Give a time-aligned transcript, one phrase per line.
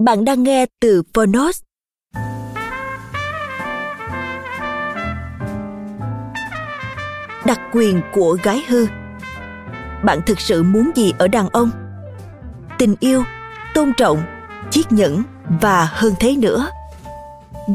[0.00, 1.60] Bạn đang nghe từ Phonos.
[7.46, 8.86] Đặc quyền của gái hư
[10.04, 11.70] Bạn thực sự muốn gì ở đàn ông?
[12.78, 13.24] Tình yêu,
[13.74, 14.22] tôn trọng,
[14.70, 15.22] chiếc nhẫn
[15.60, 16.70] và hơn thế nữa.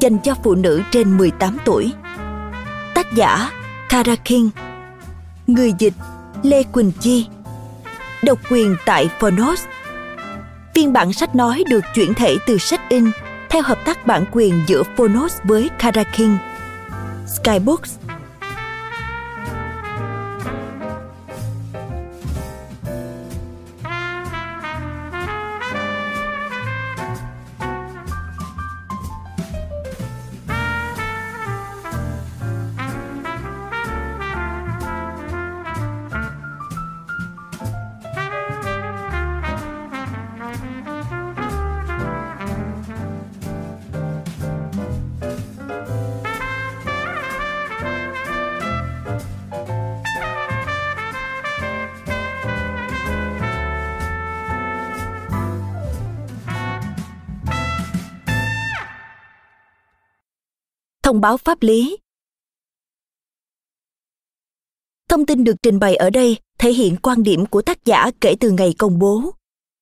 [0.02, 1.94] Dành cho phụ nữ trên 18 tuổi.
[2.96, 3.52] Tác giả
[3.90, 4.50] Kara King
[5.48, 5.94] Người dịch
[6.44, 7.28] Lê Quỳnh Chi
[8.23, 9.66] Độc quyền tại Phonos
[10.76, 13.06] Phiên bản sách nói được chuyển thể từ sách in,
[13.50, 16.38] theo hợp tác bản quyền giữa Phonos với Karakin.
[17.28, 17.98] Skybooks
[61.05, 61.97] thông báo pháp lý.
[65.09, 68.35] Thông tin được trình bày ở đây thể hiện quan điểm của tác giả kể
[68.39, 69.31] từ ngày công bố.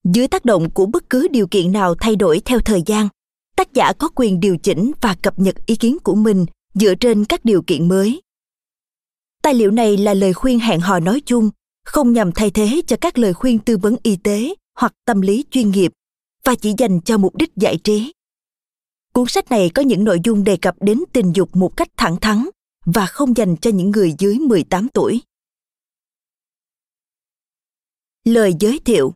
[0.03, 3.07] Dưới tác động của bất cứ điều kiện nào thay đổi theo thời gian,
[3.55, 7.25] tác giả có quyền điều chỉnh và cập nhật ý kiến của mình dựa trên
[7.25, 8.21] các điều kiện mới.
[9.43, 11.49] Tài liệu này là lời khuyên hẹn hò nói chung,
[11.85, 15.45] không nhằm thay thế cho các lời khuyên tư vấn y tế hoặc tâm lý
[15.51, 15.91] chuyên nghiệp,
[16.45, 18.11] và chỉ dành cho mục đích giải trí.
[19.13, 22.15] Cuốn sách này có những nội dung đề cập đến tình dục một cách thẳng
[22.21, 22.49] thắn
[22.85, 25.21] và không dành cho những người dưới 18 tuổi.
[28.25, 29.13] Lời giới thiệu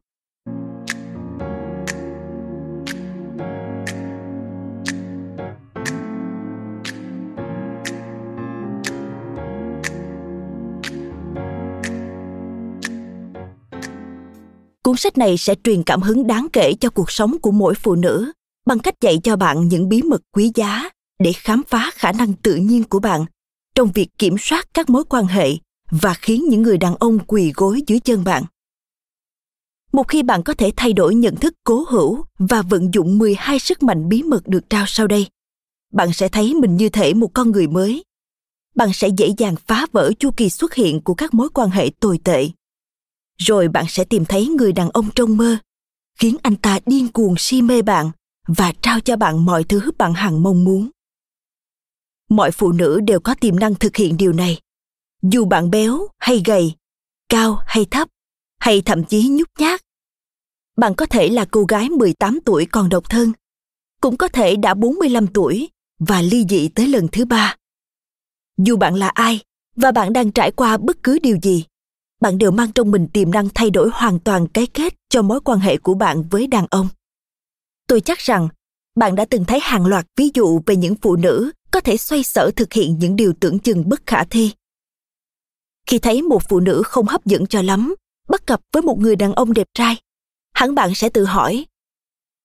[14.83, 17.95] Cuốn sách này sẽ truyền cảm hứng đáng kể cho cuộc sống của mỗi phụ
[17.95, 18.31] nữ
[18.67, 20.89] bằng cách dạy cho bạn những bí mật quý giá
[21.19, 23.25] để khám phá khả năng tự nhiên của bạn
[23.75, 25.51] trong việc kiểm soát các mối quan hệ
[25.91, 28.43] và khiến những người đàn ông quỳ gối dưới chân bạn.
[29.93, 33.59] Một khi bạn có thể thay đổi nhận thức cố hữu và vận dụng 12
[33.59, 35.27] sức mạnh bí mật được trao sau đây,
[35.93, 38.03] bạn sẽ thấy mình như thể một con người mới.
[38.75, 41.89] Bạn sẽ dễ dàng phá vỡ chu kỳ xuất hiện của các mối quan hệ
[41.99, 42.49] tồi tệ.
[43.37, 45.57] Rồi bạn sẽ tìm thấy người đàn ông trong mơ,
[46.19, 48.11] khiến anh ta điên cuồng si mê bạn
[48.47, 50.89] và trao cho bạn mọi thứ bạn hằng mong muốn.
[52.29, 54.59] Mọi phụ nữ đều có tiềm năng thực hiện điều này.
[55.21, 56.73] Dù bạn béo hay gầy,
[57.29, 58.07] cao hay thấp,
[58.59, 59.81] hay thậm chí nhút nhát,
[60.77, 63.31] bạn có thể là cô gái 18 tuổi còn độc thân,
[64.01, 65.69] cũng có thể đã 45 tuổi
[65.99, 67.55] và ly dị tới lần thứ ba.
[68.57, 69.39] Dù bạn là ai
[69.75, 71.65] và bạn đang trải qua bất cứ điều gì,
[72.21, 75.39] bạn đều mang trong mình tiềm năng thay đổi hoàn toàn cái kết cho mối
[75.41, 76.87] quan hệ của bạn với đàn ông
[77.87, 78.47] tôi chắc rằng
[78.95, 82.23] bạn đã từng thấy hàng loạt ví dụ về những phụ nữ có thể xoay
[82.23, 84.51] sở thực hiện những điều tưởng chừng bất khả thi.
[85.85, 87.95] Khi thấy một phụ nữ không hấp dẫn cho lắm,
[88.29, 89.95] bắt gặp với một người đàn ông đẹp trai,
[90.53, 91.65] hẳn bạn sẽ tự hỏi,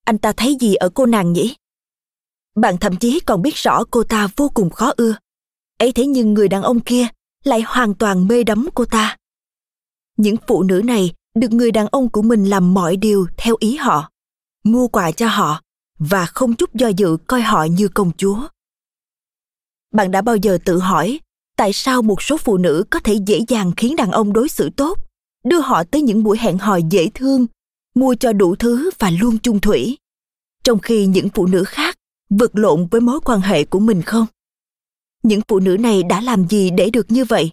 [0.05, 1.55] anh ta thấy gì ở cô nàng nhỉ?
[2.55, 5.17] Bạn thậm chí còn biết rõ cô ta vô cùng khó ưa.
[5.79, 7.07] Ấy thế nhưng người đàn ông kia
[7.45, 9.17] lại hoàn toàn mê đắm cô ta.
[10.17, 13.77] Những phụ nữ này được người đàn ông của mình làm mọi điều theo ý
[13.77, 14.11] họ
[14.65, 15.61] mua quà cho họ
[15.99, 18.49] và không chút do dự coi họ như công chúa.
[19.93, 21.21] Bạn đã bao giờ tự hỏi
[21.57, 24.71] tại sao một số phụ nữ có thể dễ dàng khiến đàn ông đối xử
[24.71, 24.99] tốt,
[25.45, 27.47] đưa họ tới những buổi hẹn hò dễ thương,
[27.95, 29.99] mua cho đủ thứ và luôn chung thủy,
[30.65, 31.99] trong khi những phụ nữ khác
[32.31, 34.27] vật lộn với mối quan hệ của mình không?
[35.23, 37.51] Những phụ nữ này đã làm gì để được như vậy?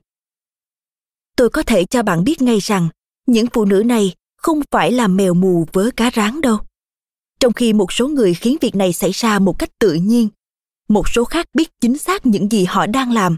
[1.36, 2.90] Tôi có thể cho bạn biết ngay rằng,
[3.26, 6.58] những phụ nữ này không phải là mèo mù với cá rán đâu
[7.40, 10.30] trong khi một số người khiến việc này xảy ra một cách tự nhiên,
[10.90, 13.38] một số khác biết chính xác những gì họ đang làm.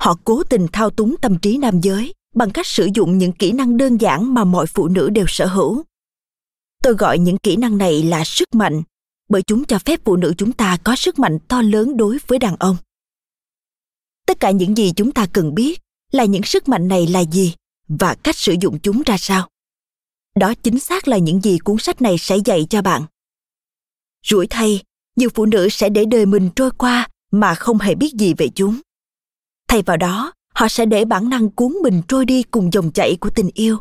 [0.00, 3.52] Họ cố tình thao túng tâm trí nam giới bằng cách sử dụng những kỹ
[3.52, 5.82] năng đơn giản mà mọi phụ nữ đều sở hữu.
[6.82, 8.82] Tôi gọi những kỹ năng này là sức mạnh,
[9.28, 12.38] bởi chúng cho phép phụ nữ chúng ta có sức mạnh to lớn đối với
[12.38, 12.76] đàn ông.
[14.26, 15.80] Tất cả những gì chúng ta cần biết
[16.12, 17.54] là những sức mạnh này là gì
[17.88, 19.48] và cách sử dụng chúng ra sao
[20.34, 23.02] đó chính xác là những gì cuốn sách này sẽ dạy cho bạn.
[24.26, 24.82] Rủi thay,
[25.16, 28.48] nhiều phụ nữ sẽ để đời mình trôi qua mà không hề biết gì về
[28.54, 28.80] chúng.
[29.68, 33.16] Thay vào đó, họ sẽ để bản năng cuốn mình trôi đi cùng dòng chảy
[33.20, 33.78] của tình yêu.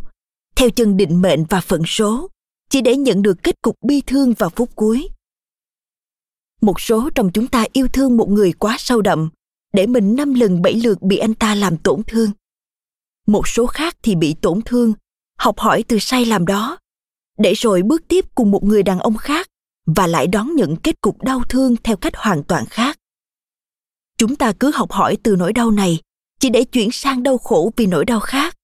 [0.55, 2.27] Theo chân định mệnh và phận số,
[2.69, 5.07] chỉ để nhận được kết cục bi thương vào phút cuối.
[6.61, 9.29] Một số trong chúng ta yêu thương một người quá sâu đậm,
[9.73, 12.31] để mình năm lần bảy lượt bị anh ta làm tổn thương.
[13.27, 14.93] Một số khác thì bị tổn thương
[15.41, 16.77] học hỏi từ sai lầm đó,
[17.37, 19.47] để rồi bước tiếp cùng một người đàn ông khác
[19.85, 22.97] và lại đón nhận kết cục đau thương theo cách hoàn toàn khác.
[24.17, 25.99] Chúng ta cứ học hỏi từ nỗi đau này,
[26.39, 28.55] chỉ để chuyển sang đau khổ vì nỗi đau khác.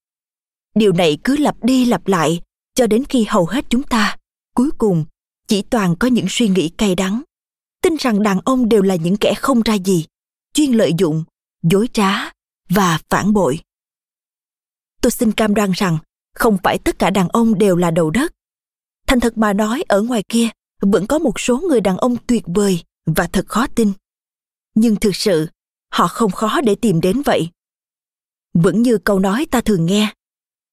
[0.75, 2.41] Điều này cứ lặp đi lặp lại
[2.75, 4.17] cho đến khi hầu hết chúng ta,
[4.55, 5.05] cuối cùng,
[5.47, 7.21] chỉ toàn có những suy nghĩ cay đắng.
[7.81, 10.05] Tin rằng đàn ông đều là những kẻ không ra gì,
[10.53, 11.23] chuyên lợi dụng,
[11.63, 12.31] dối trá
[12.69, 13.59] và phản bội.
[15.01, 15.97] Tôi xin cam đoan rằng
[16.37, 18.33] không phải tất cả đàn ông đều là đầu đất.
[19.07, 20.49] Thành thật mà nói, ở ngoài kia,
[20.81, 23.91] vẫn có một số người đàn ông tuyệt vời và thật khó tin.
[24.75, 25.47] Nhưng thực sự,
[25.91, 27.49] họ không khó để tìm đến vậy.
[28.53, 30.13] Vẫn như câu nói ta thường nghe,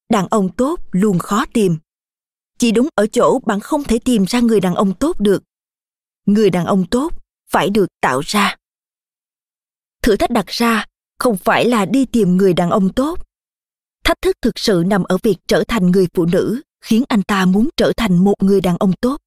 [0.09, 1.77] đàn ông tốt luôn khó tìm.
[2.57, 5.43] Chỉ đúng ở chỗ bạn không thể tìm ra người đàn ông tốt được.
[6.25, 7.13] Người đàn ông tốt
[7.49, 8.55] phải được tạo ra.
[10.01, 10.85] Thử thách đặt ra
[11.19, 13.24] không phải là đi tìm người đàn ông tốt
[14.05, 17.45] thách thức thực sự nằm ở việc trở thành người phụ nữ, khiến anh ta
[17.45, 19.17] muốn trở thành một người đàn ông tốt.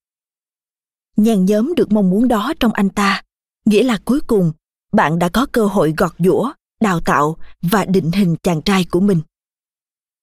[1.16, 3.22] Nhen nhóm được mong muốn đó trong anh ta,
[3.64, 4.52] nghĩa là cuối cùng,
[4.92, 9.00] bạn đã có cơ hội gọt giũa, đào tạo và định hình chàng trai của
[9.00, 9.20] mình.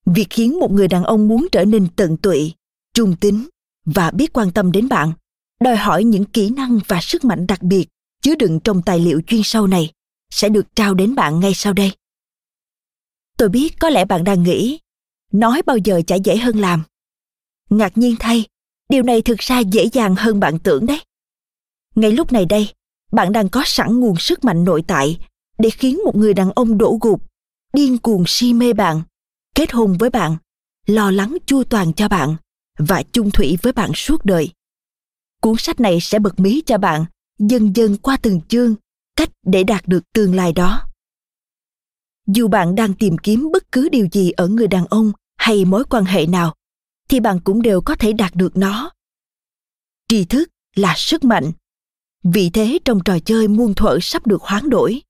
[0.06, 2.54] Việc khiến một người đàn ông muốn trở nên tận tụy,
[2.94, 3.48] trung tín
[3.86, 5.14] và biết quan tâm đến bạn,
[5.62, 7.88] đòi hỏi những kỹ năng và sức mạnh đặc biệt
[8.22, 9.92] chứa đựng trong tài liệu chuyên sâu này
[10.30, 11.92] sẽ được trao đến bạn ngay sau đây
[13.38, 14.80] tôi biết có lẽ bạn đang nghĩ,
[15.32, 16.84] nói bao giờ chả dễ hơn làm.
[17.70, 18.46] Ngạc nhiên thay,
[18.90, 21.02] điều này thực ra dễ dàng hơn bạn tưởng đấy.
[21.96, 22.74] Ngay lúc này đây,
[23.12, 25.20] bạn đang có sẵn nguồn sức mạnh nội tại
[25.58, 27.22] để khiến một người đàn ông đổ gục,
[27.74, 29.02] điên cuồng si mê bạn,
[29.56, 30.38] kết hôn với bạn,
[30.86, 32.36] lo lắng chu toàn cho bạn
[32.78, 34.52] và chung thủy với bạn suốt đời.
[35.42, 37.06] Cuốn sách này sẽ bật mí cho bạn
[37.40, 38.76] dần dần qua từng chương
[39.16, 40.82] cách để đạt được tương lai đó
[42.28, 45.84] dù bạn đang tìm kiếm bất cứ điều gì ở người đàn ông hay mối
[45.90, 46.56] quan hệ nào,
[47.10, 48.92] thì bạn cũng đều có thể đạt được nó.
[50.08, 51.52] Tri thức là sức mạnh.
[52.24, 55.02] Vị thế, trong trò chơi muôn thuở sắp được hoán đổi,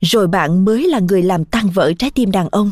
[0.00, 2.70] rồi bạn mới là người làm tan vỡ trái tim đàn ông,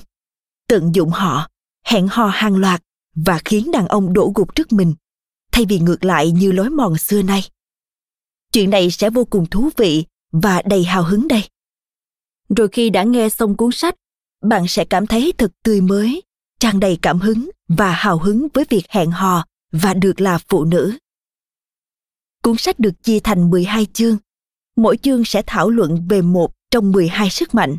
[0.68, 1.48] tận dụng họ,
[1.84, 2.82] hẹn hò hàng loạt
[3.14, 4.94] và khiến đàn ông đổ gục trước mình,
[5.52, 7.44] thay vì ngược lại như lối mòn xưa nay.
[8.52, 11.48] Chuyện này sẽ vô cùng thú vị và đầy hào hứng đây
[12.56, 13.94] rồi khi đã nghe xong cuốn sách,
[14.42, 16.22] bạn sẽ cảm thấy thật tươi mới,
[16.60, 20.64] tràn đầy cảm hứng và hào hứng với việc hẹn hò và được là phụ
[20.64, 20.98] nữ.
[22.42, 24.16] Cuốn sách được chia thành 12 chương.
[24.76, 27.76] Mỗi chương sẽ thảo luận về một trong 12 sức mạnh.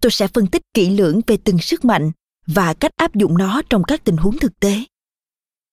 [0.00, 2.10] Tôi sẽ phân tích kỹ lưỡng về từng sức mạnh
[2.46, 4.84] và cách áp dụng nó trong các tình huống thực tế.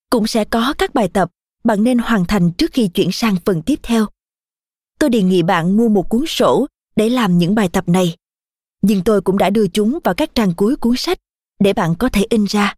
[0.10, 1.32] Cũng sẽ có các bài tập
[1.63, 4.06] bạn nên hoàn thành trước khi chuyển sang phần tiếp theo.
[5.00, 8.15] Tôi đề nghị bạn mua một cuốn sổ để làm những bài tập này.
[8.81, 11.17] Nhưng tôi cũng đã đưa chúng vào các trang cuối cuốn sách
[11.60, 12.75] để bạn có thể in ra.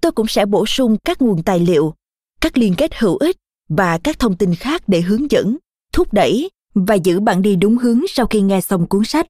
[0.00, 1.94] Tôi cũng sẽ bổ sung các nguồn tài liệu,
[2.40, 3.36] các liên kết hữu ích
[3.68, 5.56] và các thông tin khác để hướng dẫn,
[5.92, 9.26] thúc đẩy và giữ bạn đi đúng hướng sau khi nghe xong cuốn sách.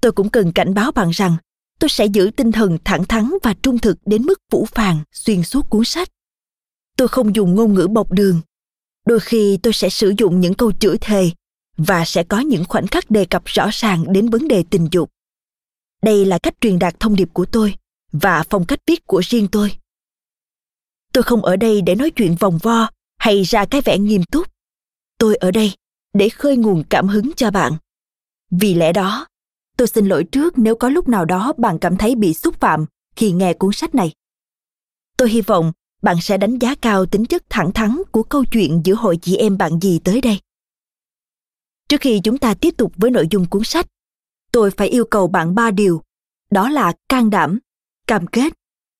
[0.00, 1.36] Tôi cũng cần cảnh báo bạn rằng
[1.78, 5.42] tôi sẽ giữ tinh thần thẳng thắn và trung thực đến mức vũ phàng xuyên
[5.42, 6.08] suốt cuốn sách.
[6.96, 8.40] Tôi không dùng ngôn ngữ bọc đường.
[9.06, 11.30] Đôi khi tôi sẽ sử dụng những câu chửi thề
[11.86, 15.10] và sẽ có những khoảnh khắc đề cập rõ ràng đến vấn đề tình dục.
[16.02, 17.74] Đây là cách truyền đạt thông điệp của tôi
[18.12, 19.72] và phong cách viết của riêng tôi.
[21.12, 24.46] Tôi không ở đây để nói chuyện vòng vo hay ra cái vẻ nghiêm túc.
[25.18, 25.72] Tôi ở đây
[26.14, 27.72] để khơi nguồn cảm hứng cho bạn.
[28.50, 29.26] Vì lẽ đó,
[29.76, 32.86] tôi xin lỗi trước nếu có lúc nào đó bạn cảm thấy bị xúc phạm
[33.16, 34.12] khi nghe cuốn sách này.
[35.16, 35.72] Tôi hy vọng
[36.02, 39.36] bạn sẽ đánh giá cao tính chất thẳng thắn của câu chuyện giữa hội chị
[39.36, 40.40] em bạn gì tới đây.
[41.90, 43.86] Trước khi chúng ta tiếp tục với nội dung cuốn sách,
[44.52, 46.02] tôi phải yêu cầu bạn ba điều,
[46.50, 47.58] đó là can đảm,
[48.06, 48.52] cam kết,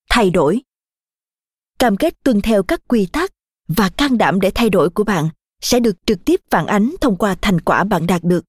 [0.08, 0.62] thay đổi.
[1.78, 3.32] Cam kết tuân theo các quy tắc
[3.68, 5.28] và can đảm để thay đổi của bạn
[5.60, 8.44] sẽ được trực tiếp phản ánh thông qua thành quả bạn đạt được.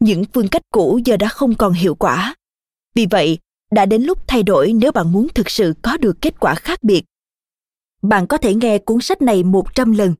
[0.00, 2.34] Những phương cách cũ giờ đã không còn hiệu quả.
[2.94, 3.38] Vì vậy,
[3.70, 6.82] đã đến lúc thay đổi nếu bạn muốn thực sự có được kết quả khác
[6.82, 7.04] biệt.
[8.02, 10.14] Bạn có thể nghe cuốn sách này 100 lần,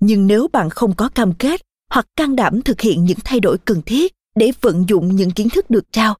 [0.00, 3.58] nhưng nếu bạn không có cam kết hoặc can đảm thực hiện những thay đổi
[3.58, 6.16] cần thiết để vận dụng những kiến thức được trao,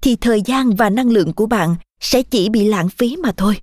[0.00, 3.60] thì thời gian và năng lượng của bạn sẽ chỉ bị lãng phí mà thôi.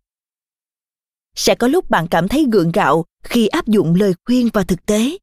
[1.35, 4.85] Sẽ có lúc bạn cảm thấy gượng gạo khi áp dụng lời khuyên vào thực
[4.85, 5.17] tế.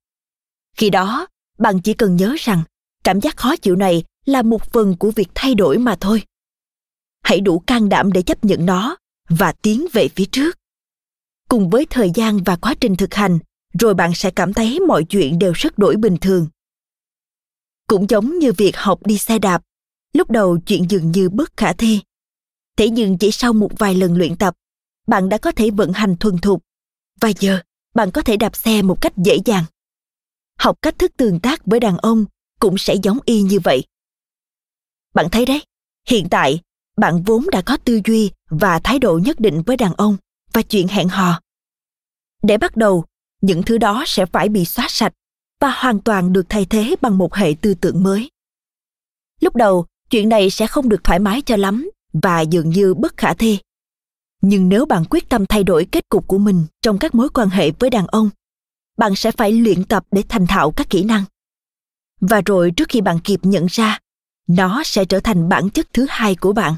[0.76, 1.26] Khi đó,
[1.58, 2.62] bạn chỉ cần nhớ rằng
[3.04, 6.22] cảm giác khó chịu này là một phần của việc thay đổi mà thôi
[7.22, 8.96] hãy đủ can đảm để chấp nhận nó
[9.28, 10.58] và tiến về phía trước
[11.48, 13.38] cùng với thời gian và quá trình thực hành
[13.80, 16.48] rồi bạn sẽ cảm thấy mọi chuyện đều rất đổi bình thường.
[17.88, 19.62] Cũng giống như việc học đi xe đạp,
[20.12, 22.00] lúc đầu chuyện dường như bất khả thi.
[22.76, 24.54] Thế nhưng chỉ sau một vài lần luyện tập,
[25.06, 26.62] bạn đã có thể vận hành thuần thục.
[27.20, 27.60] Và giờ,
[27.94, 29.64] bạn có thể đạp xe một cách dễ dàng.
[30.58, 32.24] Học cách thức tương tác với đàn ông
[32.60, 33.84] cũng sẽ giống y như vậy.
[35.14, 35.62] Bạn thấy đấy,
[36.08, 36.60] hiện tại,
[36.96, 40.16] bạn vốn đã có tư duy và thái độ nhất định với đàn ông
[40.52, 41.40] và chuyện hẹn hò.
[42.42, 43.04] Để bắt đầu
[43.40, 45.12] những thứ đó sẽ phải bị xóa sạch
[45.60, 48.30] và hoàn toàn được thay thế bằng một hệ tư tưởng mới.
[49.40, 53.16] Lúc đầu, chuyện này sẽ không được thoải mái cho lắm và dường như bất
[53.16, 53.58] khả thi.
[54.42, 57.48] Nhưng nếu bạn quyết tâm thay đổi kết cục của mình trong các mối quan
[57.48, 58.30] hệ với đàn ông,
[58.98, 61.24] bạn sẽ phải luyện tập để thành thạo các kỹ năng.
[62.20, 63.98] Và rồi trước khi bạn kịp nhận ra,
[64.46, 66.74] nó sẽ trở thành bản chất thứ hai của bạn.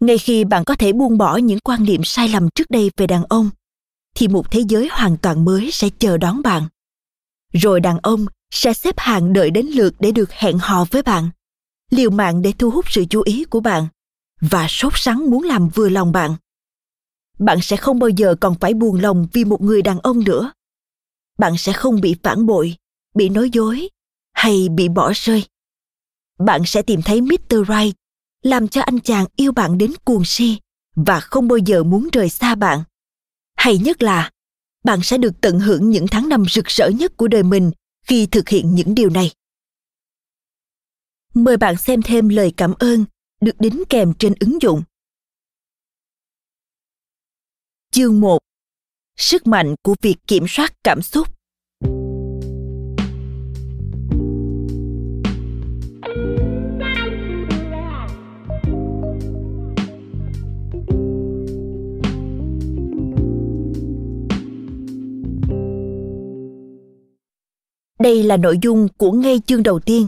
[0.00, 3.06] Ngay khi bạn có thể buông bỏ những quan niệm sai lầm trước đây về
[3.06, 3.50] đàn ông
[4.14, 6.68] thì một thế giới hoàn toàn mới sẽ chờ đón bạn
[7.52, 11.30] rồi đàn ông sẽ xếp hàng đợi đến lượt để được hẹn hò với bạn,
[11.90, 13.86] liều mạng để thu hút sự chú ý của bạn
[14.40, 16.34] và sốt sắng muốn làm vừa lòng bạn
[17.38, 20.52] bạn sẽ không bao giờ còn phải buồn lòng vì một người đàn ông nữa
[21.38, 22.76] bạn sẽ không bị phản bội,
[23.14, 23.88] bị nói dối
[24.32, 25.44] hay bị bỏ rơi
[26.38, 27.54] bạn sẽ tìm thấy Mr.
[27.68, 27.96] Right,
[28.42, 30.58] làm cho anh chàng yêu bạn đến cuồng si
[30.96, 32.82] và không bao giờ muốn rời xa bạn.
[33.60, 34.30] Hay nhất là,
[34.84, 37.70] bạn sẽ được tận hưởng những tháng năm rực rỡ nhất của đời mình
[38.06, 39.30] khi thực hiện những điều này.
[41.34, 43.04] Mời bạn xem thêm lời cảm ơn
[43.40, 44.82] được đính kèm trên ứng dụng.
[47.90, 48.38] Chương 1
[49.16, 51.28] Sức mạnh của việc kiểm soát cảm xúc
[68.00, 70.06] Đây là nội dung của ngay chương đầu tiên,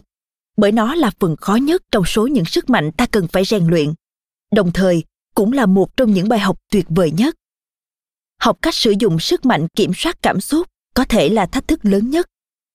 [0.56, 3.66] bởi nó là phần khó nhất trong số những sức mạnh ta cần phải rèn
[3.66, 3.92] luyện,
[4.54, 7.34] đồng thời cũng là một trong những bài học tuyệt vời nhất.
[8.40, 11.84] Học cách sử dụng sức mạnh kiểm soát cảm xúc có thể là thách thức
[11.84, 12.26] lớn nhất,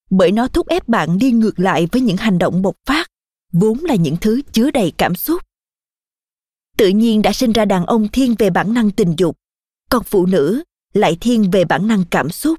[0.10, 3.08] bởi nó thúc ép bạn đi ngược lại với những hành động bộc phát,
[3.54, 5.44] vốn là những thứ chứa đầy cảm xúc.
[6.78, 9.38] Tự nhiên đã sinh ra đàn ông thiên về bản năng tình dục,
[9.90, 12.58] còn phụ nữ lại thiên về bản năng cảm xúc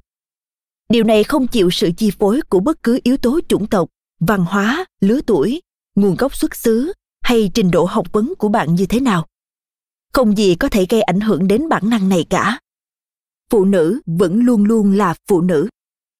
[0.89, 3.89] điều này không chịu sự chi phối của bất cứ yếu tố chủng tộc,
[4.21, 5.63] văn hóa, lứa tuổi,
[5.95, 6.93] nguồn gốc xuất xứ
[7.23, 9.27] hay trình độ học vấn của bạn như thế nào.
[10.13, 12.59] Không gì có thể gây ảnh hưởng đến bản năng này cả.
[13.51, 15.69] Phụ nữ vẫn luôn luôn là phụ nữ.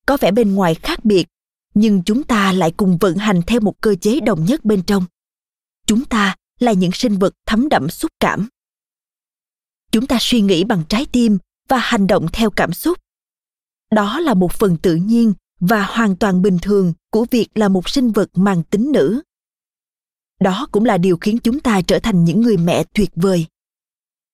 [0.07, 1.27] Có vẻ bên ngoài khác biệt,
[1.75, 5.05] nhưng chúng ta lại cùng vận hành theo một cơ chế đồng nhất bên trong.
[5.87, 8.49] Chúng ta là những sinh vật thấm đậm xúc cảm.
[9.93, 12.99] Chúng ta suy nghĩ bằng trái tim và hành động theo cảm xúc
[13.91, 17.89] đó là một phần tự nhiên và hoàn toàn bình thường của việc là một
[17.89, 19.23] sinh vật mang tính nữ.
[20.41, 23.47] Đó cũng là điều khiến chúng ta trở thành những người mẹ tuyệt vời.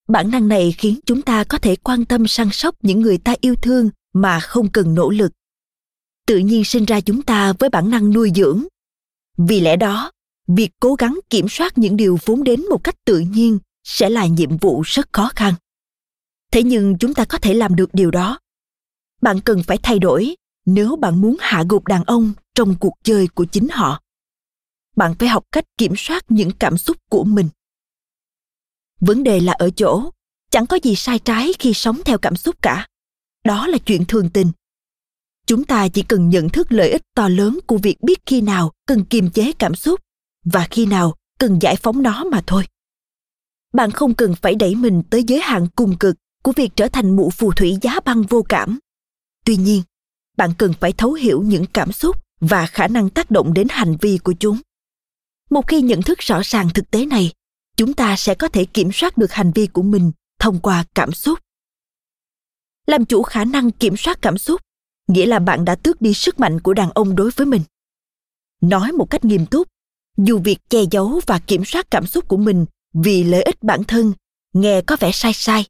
[0.09, 3.35] Bản năng này khiến chúng ta có thể quan tâm săn sóc những người ta
[3.41, 5.33] yêu thương mà không cần nỗ lực.
[6.27, 8.65] Tự nhiên sinh ra chúng ta với bản năng nuôi dưỡng.
[9.37, 10.13] Vì lẽ đó,
[10.47, 14.27] việc cố gắng kiểm soát những điều vốn đến một cách tự nhiên sẽ là
[14.27, 15.55] nhiệm vụ rất khó khăn.
[16.53, 18.39] Thế nhưng chúng ta có thể làm được điều đó
[19.25, 23.29] bạn cần phải thay đổi nếu bạn muốn hạ gục đàn ông trong cuộc chơi
[23.29, 24.01] của chính họ.
[24.97, 27.49] Bạn phải học cách kiểm soát những cảm xúc của mình.
[29.01, 30.11] Vấn đề là ở chỗ,
[30.51, 32.87] chẳng có gì sai trái khi sống theo cảm xúc cả.
[33.45, 34.53] Đó là chuyện thường tình.
[35.47, 38.73] Chúng ta chỉ cần nhận thức lợi ích to lớn của việc biết khi nào
[38.87, 40.01] cần kiềm chế cảm xúc
[40.45, 42.65] và khi nào cần giải phóng nó mà thôi.
[43.73, 47.17] Bạn không cần phải đẩy mình tới giới hạn cùng cực của việc trở thành
[47.17, 48.79] mụ phù thủy giá băng vô cảm
[49.45, 49.83] tuy nhiên,
[50.37, 53.97] bạn cần phải thấu hiểu những cảm xúc và khả năng tác động đến hành
[54.01, 54.59] vi của chúng.
[55.51, 57.33] Một khi nhận thức rõ ràng thực tế này,
[57.77, 61.13] chúng ta sẽ có thể kiểm soát được hành vi của mình thông qua cảm
[61.13, 61.39] xúc.
[62.87, 64.61] Làm chủ khả năng kiểm soát cảm xúc,
[65.09, 67.63] nghĩa là bạn đã tước đi sức mạnh của đàn ông đối với mình.
[68.61, 69.69] Nói một cách nghiêm túc,
[70.17, 73.85] dù việc che giấu và kiểm soát cảm xúc của mình vì lợi ích bản
[73.85, 74.13] thân
[74.53, 75.67] nghe có vẻ sai sai,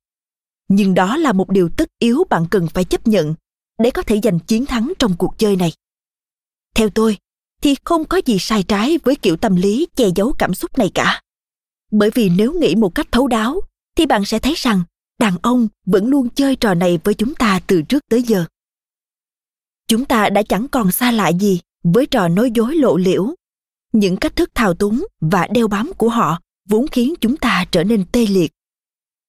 [0.69, 3.35] nhưng đó là một điều tất yếu bạn cần phải chấp nhận
[3.79, 5.73] để có thể giành chiến thắng trong cuộc chơi này.
[6.75, 7.19] Theo tôi,
[7.63, 10.91] thì không có gì sai trái với kiểu tâm lý che giấu cảm xúc này
[10.95, 11.23] cả.
[11.91, 13.61] Bởi vì nếu nghĩ một cách thấu đáo,
[13.97, 14.83] thì bạn sẽ thấy rằng
[15.19, 18.45] đàn ông vẫn luôn chơi trò này với chúng ta từ trước tới giờ.
[19.89, 23.35] Chúng ta đã chẳng còn xa lạ gì với trò nói dối lộ liễu.
[23.93, 27.85] Những cách thức thao túng và đeo bám của họ vốn khiến chúng ta trở
[27.85, 28.53] nên tê liệt.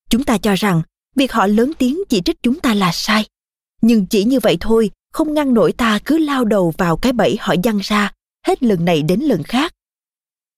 [0.10, 0.82] Chúng ta cho rằng
[1.16, 3.26] việc họ lớn tiếng chỉ trích chúng ta là sai
[3.82, 7.38] nhưng chỉ như vậy thôi, không ngăn nổi ta cứ lao đầu vào cái bẫy
[7.40, 8.12] họ dăng ra,
[8.46, 9.74] hết lần này đến lần khác.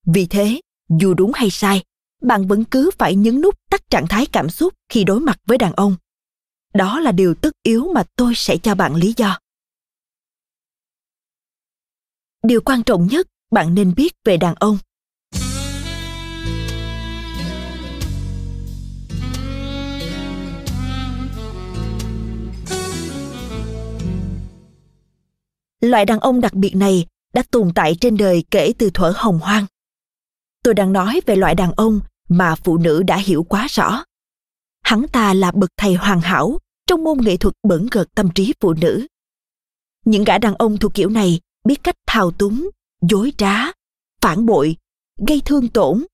[0.06, 0.62] Vì thế,
[1.00, 1.84] dù đúng hay sai,
[2.22, 5.58] bạn vẫn cứ phải nhấn nút tắt trạng thái cảm xúc khi đối mặt với
[5.58, 5.96] đàn ông.
[6.74, 9.40] Đó là điều tất yếu mà tôi sẽ cho bạn lý do.
[12.44, 14.78] Điều quan trọng nhất, bạn nên biết về đàn ông.
[25.82, 29.40] Loại đàn ông đặc biệt này đã tồn tại trên đời kể từ thuở hồng
[29.40, 29.66] hoang.
[30.64, 34.04] Tôi đang nói về loại đàn ông mà phụ nữ đã hiểu quá rõ.
[34.84, 38.54] Hắn ta là bậc thầy hoàn hảo trong môn nghệ thuật bẩn gợt tâm trí
[38.60, 39.08] phụ nữ.
[40.06, 42.70] Những gã đàn ông thuộc kiểu này biết cách thao túng,
[43.02, 43.72] dối trá,
[44.22, 44.76] phản bội,
[45.28, 46.06] gây thương tổn,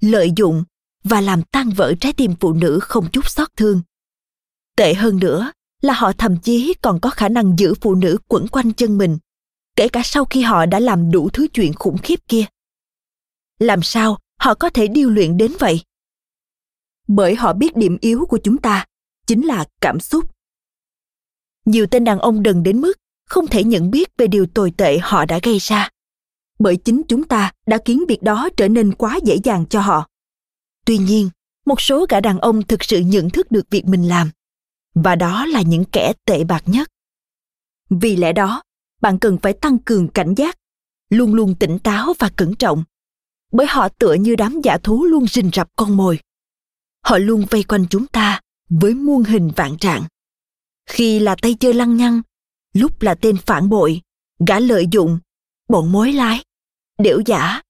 [0.00, 0.64] lợi dụng
[1.04, 3.82] và làm tan vỡ trái tim phụ nữ không chút xót thương.
[4.76, 8.48] Tệ hơn nữa là họ thậm chí còn có khả năng giữ phụ nữ quẩn
[8.48, 9.18] quanh chân mình,
[9.76, 12.44] kể cả sau khi họ đã làm đủ thứ chuyện khủng khiếp kia.
[13.58, 15.80] Làm sao họ có thể điêu luyện đến vậy?
[17.08, 18.86] Bởi họ biết điểm yếu của chúng ta,
[19.26, 20.24] chính là cảm xúc.
[21.64, 24.98] Nhiều tên đàn ông đần đến mức không thể nhận biết về điều tồi tệ
[24.98, 25.88] họ đã gây ra,
[26.58, 30.06] bởi chính chúng ta đã khiến việc đó trở nên quá dễ dàng cho họ.
[30.86, 31.30] Tuy nhiên,
[31.66, 34.30] một số gã đàn ông thực sự nhận thức được việc mình làm
[34.94, 36.88] và đó là những kẻ tệ bạc nhất.
[37.90, 38.62] Vì lẽ đó,
[39.00, 40.56] bạn cần phải tăng cường cảnh giác,
[41.10, 42.84] luôn luôn tỉnh táo và cẩn trọng.
[43.52, 46.18] Bởi họ tựa như đám giả thú luôn rình rập con mồi.
[47.04, 50.04] Họ luôn vây quanh chúng ta với muôn hình vạn trạng.
[50.86, 52.22] Khi là tay chơi lăng nhăng,
[52.72, 54.00] lúc là tên phản bội,
[54.46, 55.18] gã lợi dụng,
[55.68, 56.42] bọn mối lái
[56.98, 57.62] điểu giả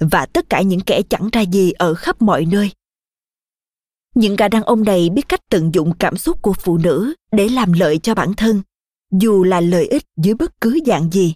[0.00, 2.70] và tất cả những kẻ chẳng ra gì ở khắp mọi nơi
[4.16, 7.48] những gã đàn ông này biết cách tận dụng cảm xúc của phụ nữ để
[7.48, 8.62] làm lợi cho bản thân,
[9.10, 11.34] dù là lợi ích dưới bất cứ dạng gì.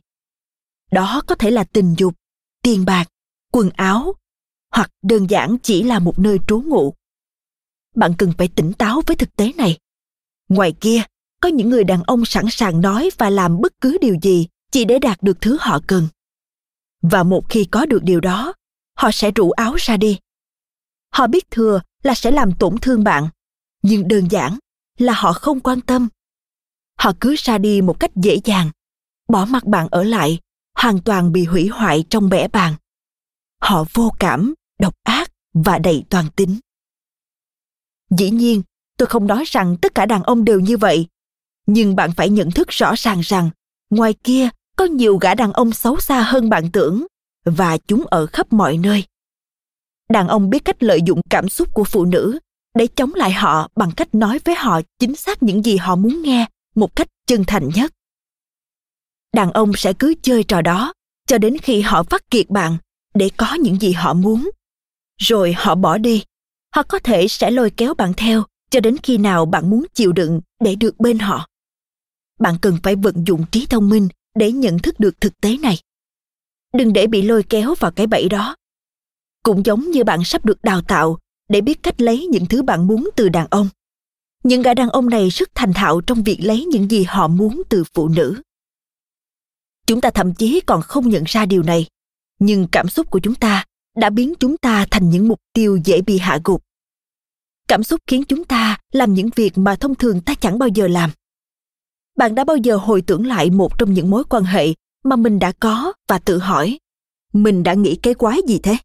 [0.92, 2.14] Đó có thể là tình dục,
[2.62, 3.08] tiền bạc,
[3.52, 4.14] quần áo,
[4.74, 6.94] hoặc đơn giản chỉ là một nơi trú ngụ.
[7.94, 9.78] Bạn cần phải tỉnh táo với thực tế này.
[10.48, 11.02] Ngoài kia,
[11.40, 14.84] có những người đàn ông sẵn sàng nói và làm bất cứ điều gì chỉ
[14.84, 16.08] để đạt được thứ họ cần.
[17.02, 18.52] Và một khi có được điều đó,
[18.96, 20.18] họ sẽ rủ áo ra đi.
[21.12, 23.28] Họ biết thừa là sẽ làm tổn thương bạn.
[23.82, 24.58] Nhưng đơn giản
[24.98, 26.08] là họ không quan tâm.
[26.98, 28.70] Họ cứ ra đi một cách dễ dàng,
[29.28, 30.38] bỏ mặc bạn ở lại,
[30.74, 32.74] hoàn toàn bị hủy hoại trong bẻ bàn.
[33.60, 36.58] Họ vô cảm, độc ác và đầy toàn tính.
[38.10, 38.62] Dĩ nhiên,
[38.96, 41.06] tôi không nói rằng tất cả đàn ông đều như vậy.
[41.66, 43.50] Nhưng bạn phải nhận thức rõ ràng rằng,
[43.90, 47.06] ngoài kia có nhiều gã đàn ông xấu xa hơn bạn tưởng
[47.44, 49.04] và chúng ở khắp mọi nơi
[50.10, 52.38] đàn ông biết cách lợi dụng cảm xúc của phụ nữ
[52.74, 56.22] để chống lại họ bằng cách nói với họ chính xác những gì họ muốn
[56.22, 57.92] nghe một cách chân thành nhất.
[59.34, 60.92] Đàn ông sẽ cứ chơi trò đó
[61.26, 62.76] cho đến khi họ phát kiệt bạn
[63.14, 64.50] để có những gì họ muốn.
[65.18, 66.24] Rồi họ bỏ đi.
[66.74, 70.12] Họ có thể sẽ lôi kéo bạn theo cho đến khi nào bạn muốn chịu
[70.12, 71.46] đựng để được bên họ.
[72.40, 75.78] Bạn cần phải vận dụng trí thông minh để nhận thức được thực tế này.
[76.74, 78.56] Đừng để bị lôi kéo vào cái bẫy đó
[79.42, 82.86] cũng giống như bạn sắp được đào tạo để biết cách lấy những thứ bạn
[82.86, 83.68] muốn từ đàn ông.
[84.44, 87.62] Những gã đàn ông này rất thành thạo trong việc lấy những gì họ muốn
[87.68, 88.42] từ phụ nữ.
[89.86, 91.86] Chúng ta thậm chí còn không nhận ra điều này,
[92.38, 93.64] nhưng cảm xúc của chúng ta
[93.96, 96.62] đã biến chúng ta thành những mục tiêu dễ bị hạ gục.
[97.68, 100.88] Cảm xúc khiến chúng ta làm những việc mà thông thường ta chẳng bao giờ
[100.88, 101.10] làm.
[102.16, 104.74] Bạn đã bao giờ hồi tưởng lại một trong những mối quan hệ
[105.04, 106.78] mà mình đã có và tự hỏi,
[107.32, 108.76] mình đã nghĩ cái quái gì thế?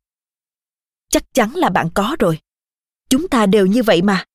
[1.09, 2.39] Chắc chắn là bạn có rồi.
[3.09, 4.25] Chúng ta đều như vậy mà.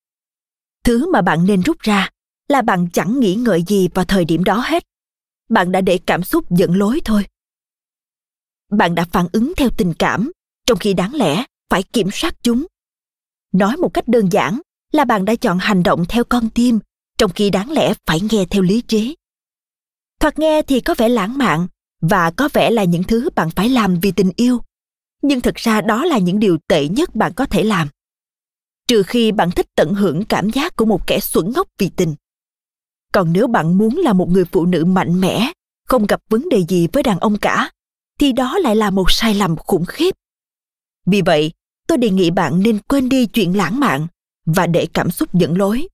[0.85, 2.09] Thứ mà bạn nên rút ra
[2.49, 4.85] là bạn chẳng nghĩ ngợi gì vào thời điểm đó hết.
[5.49, 7.27] Bạn đã để cảm xúc dẫn lối thôi.
[8.71, 10.33] Bạn đã phản ứng theo tình cảm,
[10.67, 12.67] trong khi đáng lẽ phải kiểm soát chúng.
[13.53, 14.61] Nói một cách đơn giản
[14.93, 16.79] là bạn đã chọn hành động theo con tim,
[17.19, 19.17] trong khi đáng lẽ phải nghe theo lý trí.
[20.21, 21.67] Thoạt nghe thì có vẻ lãng mạn
[22.01, 24.61] và có vẻ là những thứ bạn phải làm vì tình yêu
[25.23, 27.89] nhưng thực ra đó là những điều tệ nhất bạn có thể làm.
[28.89, 32.15] Trừ khi bạn thích tận hưởng cảm giác của một kẻ xuẩn ngốc vì tình.
[33.13, 35.53] Còn nếu bạn muốn là một người phụ nữ mạnh mẽ,
[35.87, 37.71] không gặp vấn đề gì với đàn ông cả,
[38.21, 40.15] thì đó lại là một sai lầm khủng khiếp.
[41.07, 41.53] Vì vậy,
[41.89, 44.07] tôi đề nghị bạn nên quên đi chuyện lãng mạn
[44.47, 45.89] và để cảm xúc dẫn lối.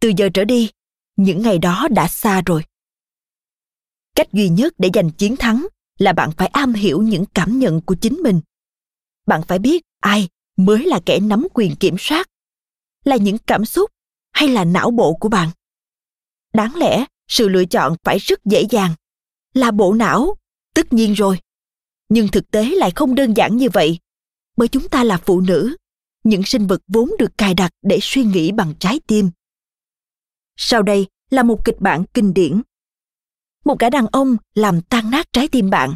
[0.00, 0.70] Từ giờ trở đi,
[1.16, 2.64] những ngày đó đã xa rồi.
[4.14, 5.66] Cách duy nhất để giành chiến thắng
[6.02, 8.40] là bạn phải am hiểu những cảm nhận của chính mình.
[9.26, 12.28] Bạn phải biết ai mới là kẻ nắm quyền kiểm soát,
[13.04, 13.90] là những cảm xúc
[14.32, 15.48] hay là não bộ của bạn.
[16.52, 18.94] Đáng lẽ sự lựa chọn phải rất dễ dàng,
[19.54, 20.34] là bộ não,
[20.74, 21.38] tất nhiên rồi.
[22.08, 23.98] Nhưng thực tế lại không đơn giản như vậy.
[24.56, 25.76] Bởi chúng ta là phụ nữ,
[26.24, 29.30] những sinh vật vốn được cài đặt để suy nghĩ bằng trái tim.
[30.56, 32.62] Sau đây là một kịch bản kinh điển
[33.64, 35.94] một gã đàn ông làm tan nát trái tim bạn,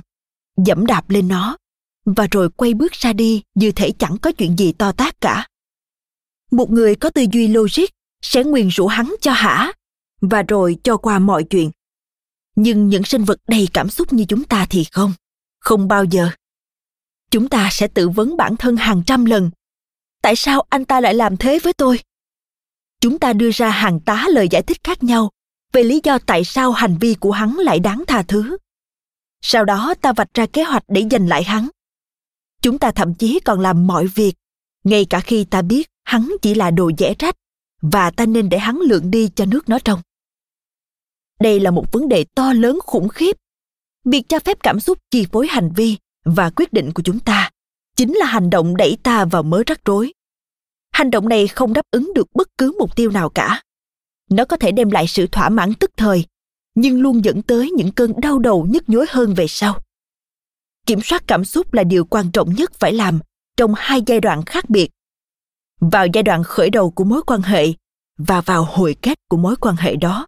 [0.57, 1.57] dẫm đạp lên nó,
[2.05, 5.49] và rồi quay bước ra đi như thể chẳng có chuyện gì to tát cả.
[6.51, 7.87] Một người có tư duy logic
[8.23, 9.73] sẽ nguyền rủa hắn cho hả,
[10.21, 11.71] và rồi cho qua mọi chuyện.
[12.57, 15.13] Nhưng những sinh vật đầy cảm xúc như chúng ta thì không
[15.67, 16.31] không bao giờ.
[17.31, 19.51] Chúng ta sẽ tự vấn bản thân hàng trăm lần.
[20.23, 22.01] Tại sao anh ta lại làm thế với tôi?
[23.01, 25.31] Chúng ta đưa ra hàng tá lời giải thích khác nhau
[25.77, 28.57] về lý do tại sao hành vi của hắn lại đáng tha thứ.
[29.43, 31.69] Sau đó ta vạch ra kế hoạch để giành lại hắn.
[32.63, 34.35] Chúng ta thậm chí còn làm mọi việc.
[34.85, 37.37] Ngay cả khi ta biết hắn chỉ là đồ dễ trách
[37.83, 40.01] và ta nên để hắn lượn đi cho nước nó trong.
[41.41, 43.37] Đây là một vấn đề to lớn khủng khiếp.
[44.05, 47.51] Việc cho phép cảm xúc chi phối hành vi và quyết định của chúng ta
[47.97, 50.13] chính là hành động đẩy ta vào mớ rắc rối.
[50.93, 53.63] Hành động này không đáp ứng được bất cứ mục tiêu nào cả
[54.31, 56.27] nó có thể đem lại sự thỏa mãn tức thời,
[56.75, 59.81] nhưng luôn dẫn tới những cơn đau đầu nhức nhối hơn về sau.
[60.87, 63.21] Kiểm soát cảm xúc là điều quan trọng nhất phải làm
[63.57, 64.91] trong hai giai đoạn khác biệt.
[65.81, 67.67] Vào giai đoạn khởi đầu của mối quan hệ
[68.19, 70.27] và vào hồi kết của mối quan hệ đó.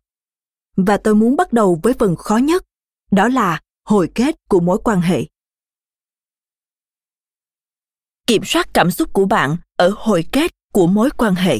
[0.76, 2.64] Và tôi muốn bắt đầu với phần khó nhất,
[3.10, 5.24] đó là hồi kết của mối quan hệ.
[8.26, 11.58] Kiểm soát cảm xúc của bạn ở hồi kết của mối quan hệ.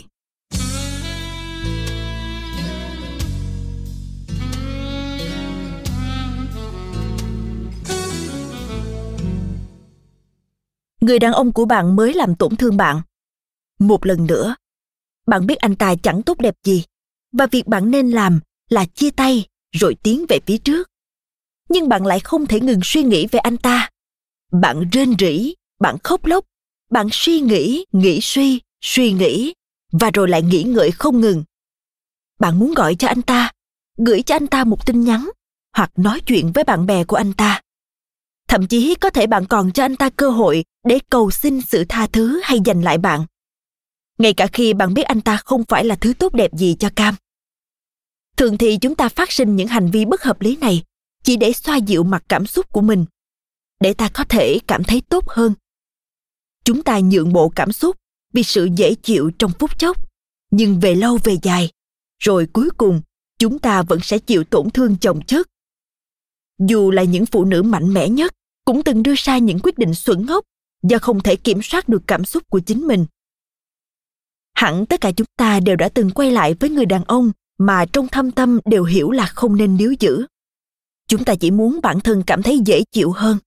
[11.09, 13.01] Người đàn ông của bạn mới làm tổn thương bạn.
[13.79, 14.57] Một lần nữa,
[15.27, 16.85] bạn biết anh ta chẳng tốt đẹp gì,
[17.33, 18.40] và việc bạn nên làm
[18.71, 20.88] là chia tay rồi tiến về phía trước.
[21.68, 23.90] Nhưng bạn lại không thể ngừng suy nghĩ về anh ta.
[24.53, 26.44] Bạn rên rỉ, bạn khóc lóc,
[26.90, 29.55] bạn suy nghĩ nghĩ suy suy nghĩ,
[29.92, 31.44] và rồi lại nghĩ ngợi không ngừng.
[32.40, 33.53] Bạn muốn gọi cho anh ta,
[33.97, 35.31] gửi cho anh ta một tin nhắn,
[35.77, 37.61] hoặc nói chuyện với bạn bè của anh ta
[38.48, 41.84] thậm chí có thể bạn còn cho anh ta cơ hội để cầu xin sự
[41.88, 43.26] tha thứ hay giành lại bạn.
[44.18, 46.90] Ngay cả khi bạn biết anh ta không phải là thứ tốt đẹp gì cho
[46.96, 47.14] cam.
[48.37, 50.82] Thường thì chúng ta phát sinh những hành vi bất hợp lý này
[51.22, 53.04] chỉ để xoa dịu mặt cảm xúc của mình,
[53.80, 55.54] để ta có thể cảm thấy tốt hơn.
[56.64, 57.96] Chúng ta nhượng bộ cảm xúc
[58.32, 59.96] vì sự dễ chịu trong phút chốc,
[60.50, 61.70] nhưng về lâu về dài,
[62.18, 63.00] rồi cuối cùng
[63.38, 65.48] chúng ta vẫn sẽ chịu tổn thương chồng chất.
[66.58, 68.34] Dù là những phụ nữ mạnh mẽ nhất
[68.68, 70.44] cũng từng đưa ra những quyết định xuẩn ngốc
[70.83, 73.07] do không thể kiểm soát được cảm xúc của chính mình.
[74.54, 77.85] Hẳn tất cả chúng ta đều đã từng quay lại với người đàn ông mà
[77.92, 80.26] trong thâm tâm đều hiểu là không nên níu giữ.
[81.09, 83.38] Chúng ta chỉ muốn bản thân cảm thấy dễ chịu hơn.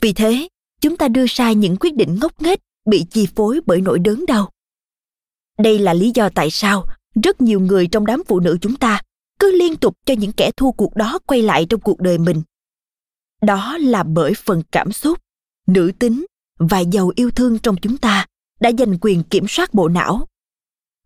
[0.00, 0.48] Vì thế,
[0.80, 4.24] chúng ta đưa ra những quyết định ngốc nghếch, bị chi phối bởi nỗi đớn
[4.26, 4.50] đau.
[5.58, 6.84] Đây là lý do tại sao
[7.22, 9.02] rất nhiều người trong đám phụ nữ chúng ta
[9.38, 12.42] cứ liên tục cho những kẻ thua cuộc đó quay lại trong cuộc đời mình
[13.42, 15.18] đó là bởi phần cảm xúc,
[15.66, 16.26] nữ tính
[16.58, 18.26] và giàu yêu thương trong chúng ta
[18.60, 20.26] đã giành quyền kiểm soát bộ não.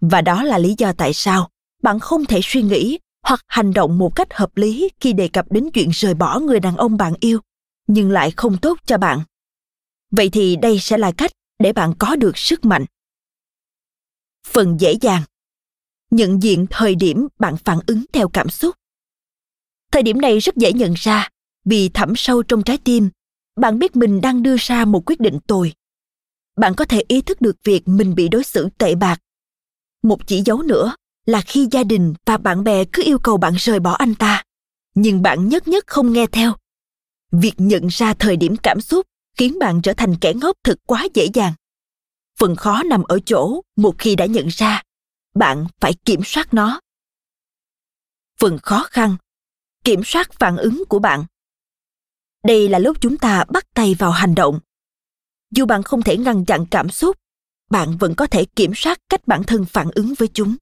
[0.01, 1.49] Và đó là lý do tại sao
[1.83, 5.53] bạn không thể suy nghĩ hoặc hành động một cách hợp lý khi đề cập
[5.53, 7.41] đến chuyện rời bỏ người đàn ông bạn yêu,
[7.87, 9.21] nhưng lại không tốt cho bạn.
[10.11, 12.85] Vậy thì đây sẽ là cách để bạn có được sức mạnh.
[14.47, 15.23] Phần dễ dàng.
[16.11, 18.77] Nhận diện thời điểm bạn phản ứng theo cảm xúc.
[19.93, 21.29] Thời điểm này rất dễ nhận ra
[21.65, 23.11] vì thẳm sâu trong trái tim.
[23.57, 25.73] Bạn biết mình đang đưa ra một quyết định tồi.
[26.57, 29.21] Bạn có thể ý thức được việc mình bị đối xử tệ bạc.
[30.03, 30.95] Một chỉ dấu nữa
[31.27, 34.45] là khi gia đình và bạn bè cứ yêu cầu bạn rời bỏ anh ta,
[34.95, 36.53] nhưng bạn nhất nhất không nghe theo.
[37.33, 41.07] Việc nhận ra thời điểm cảm xúc khiến bạn trở thành kẻ ngốc thật quá
[41.15, 41.53] dễ dàng.
[42.39, 44.83] Phần khó nằm ở chỗ một khi đã nhận ra,
[45.35, 46.81] bạn phải kiểm soát nó.
[48.39, 49.17] Phần khó khăn,
[49.85, 51.25] kiểm soát phản ứng của bạn
[52.45, 54.61] đây là lúc chúng ta bắt tay vào hành động.
[55.51, 57.17] Dù bạn không thể ngăn chặn cảm xúc,
[57.71, 60.57] bạn vẫn có thể kiểm soát cách bản thân phản ứng với chúng.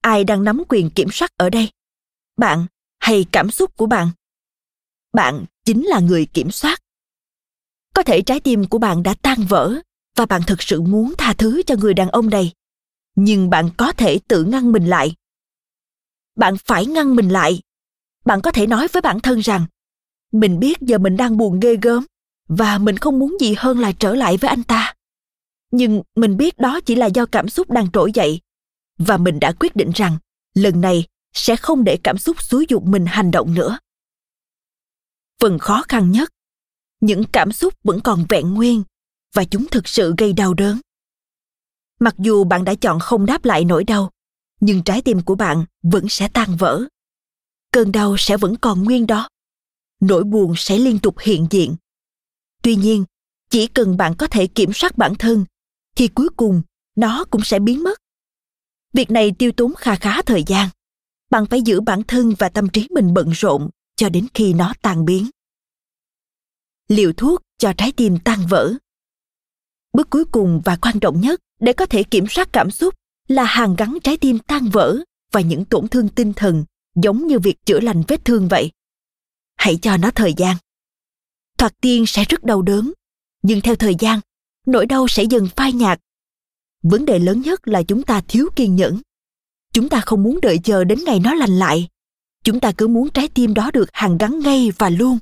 [0.00, 1.70] Ai đang nắm quyền kiểm soát ở đây?
[2.36, 2.66] Bạn
[2.98, 4.10] hay cảm xúc của bạn?
[5.12, 6.82] Bạn chính là người kiểm soát.
[7.94, 9.80] Có thể trái tim của bạn đã tan vỡ
[10.16, 12.52] và bạn thực sự muốn tha thứ cho người đàn ông này
[13.14, 15.14] nhưng bạn có thể tự ngăn mình lại.
[16.36, 17.60] Bạn phải ngăn mình lại.
[18.24, 19.66] Bạn có thể nói với bản thân rằng
[20.32, 22.06] mình biết giờ mình đang buồn ghê gớm,
[22.48, 24.94] và mình không muốn gì hơn là trở lại với anh ta.
[25.70, 28.40] Nhưng mình biết đó chỉ là do cảm xúc đang trỗi dậy,
[28.98, 30.18] và mình đã quyết định rằng
[30.54, 33.78] lần này sẽ không để cảm xúc xúi dục mình hành động nữa.
[35.40, 36.30] Phần khó khăn nhất,
[37.00, 38.82] những cảm xúc vẫn còn vẹn nguyên,
[39.34, 40.80] và chúng thực sự gây đau đớn.
[42.00, 44.10] Mặc dù bạn đã chọn không đáp lại nỗi đau,
[44.60, 46.82] nhưng trái tim của bạn vẫn sẽ tan vỡ.
[47.72, 49.28] Cơn đau sẽ vẫn còn nguyên đó
[50.02, 51.76] nỗi buồn sẽ liên tục hiện diện.
[52.62, 53.04] Tuy nhiên,
[53.50, 55.44] chỉ cần bạn có thể kiểm soát bản thân,
[55.96, 56.62] thì cuối cùng
[56.96, 57.98] nó cũng sẽ biến mất.
[58.92, 60.68] Việc này tiêu tốn kha khá thời gian.
[61.30, 64.72] Bạn phải giữ bản thân và tâm trí mình bận rộn cho đến khi nó
[64.82, 65.30] tan biến.
[66.88, 68.74] Liều thuốc cho trái tim tan vỡ.
[69.92, 72.94] Bước cuối cùng và quan trọng nhất để có thể kiểm soát cảm xúc
[73.28, 74.98] là hàn gắn trái tim tan vỡ
[75.32, 78.70] và những tổn thương tinh thần giống như việc chữa lành vết thương vậy
[79.62, 80.56] hãy cho nó thời gian.
[81.58, 82.92] Thoạt tiên sẽ rất đau đớn,
[83.42, 84.20] nhưng theo thời gian,
[84.66, 86.00] nỗi đau sẽ dần phai nhạt.
[86.82, 89.00] Vấn đề lớn nhất là chúng ta thiếu kiên nhẫn.
[89.72, 91.88] Chúng ta không muốn đợi chờ đến ngày nó lành lại.
[92.44, 95.18] Chúng ta cứ muốn trái tim đó được hàn gắn ngay và luôn.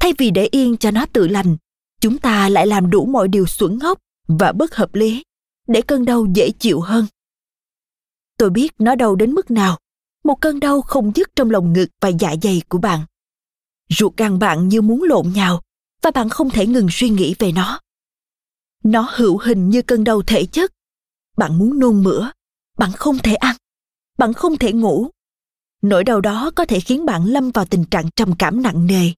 [0.00, 1.56] Thay vì để yên cho nó tự lành,
[2.00, 5.22] chúng ta lại làm đủ mọi điều xuẩn ngốc và bất hợp lý
[5.68, 7.06] để cơn đau dễ chịu hơn.
[8.38, 9.78] Tôi biết nó đau đến mức nào
[10.26, 13.00] một cơn đau không dứt trong lồng ngực và dạ dày của bạn.
[13.88, 15.62] Ruột gan bạn như muốn lộn nhào,
[16.02, 17.80] và bạn không thể ngừng suy nghĩ về nó.
[18.84, 20.72] Nó hữu hình như cơn đau thể chất.
[21.36, 22.30] Bạn muốn nôn mửa,
[22.78, 23.56] bạn không thể ăn,
[24.18, 25.10] bạn không thể ngủ.
[25.82, 29.10] Nỗi đau đó có thể khiến bạn lâm vào tình trạng trầm cảm nặng nề,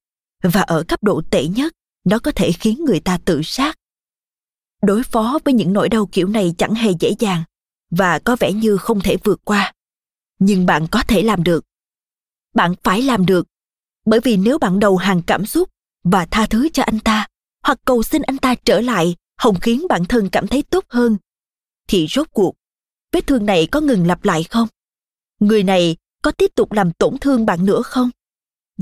[0.43, 1.73] và ở cấp độ tệ nhất,
[2.05, 3.79] nó có thể khiến người ta tự sát.
[4.83, 7.43] Đối phó với những nỗi đau kiểu này chẳng hề dễ dàng,
[7.91, 9.73] và có vẻ như không thể vượt qua
[10.39, 11.65] nhưng bạn có thể làm được.
[12.55, 13.47] Bạn phải làm được,
[14.07, 15.69] bởi vì nếu bạn đầu hàng cảm xúc
[16.05, 17.27] và tha thứ cho anh ta,
[17.63, 21.17] hoặc cầu xin anh ta trở lại hồng khiến bản thân cảm thấy tốt hơn,
[21.89, 22.55] thì rốt cuộc,
[23.13, 24.69] vết thương này có ngừng lặp lại không?
[25.41, 28.11] Người này có tiếp tục làm tổn thương bạn nữa không?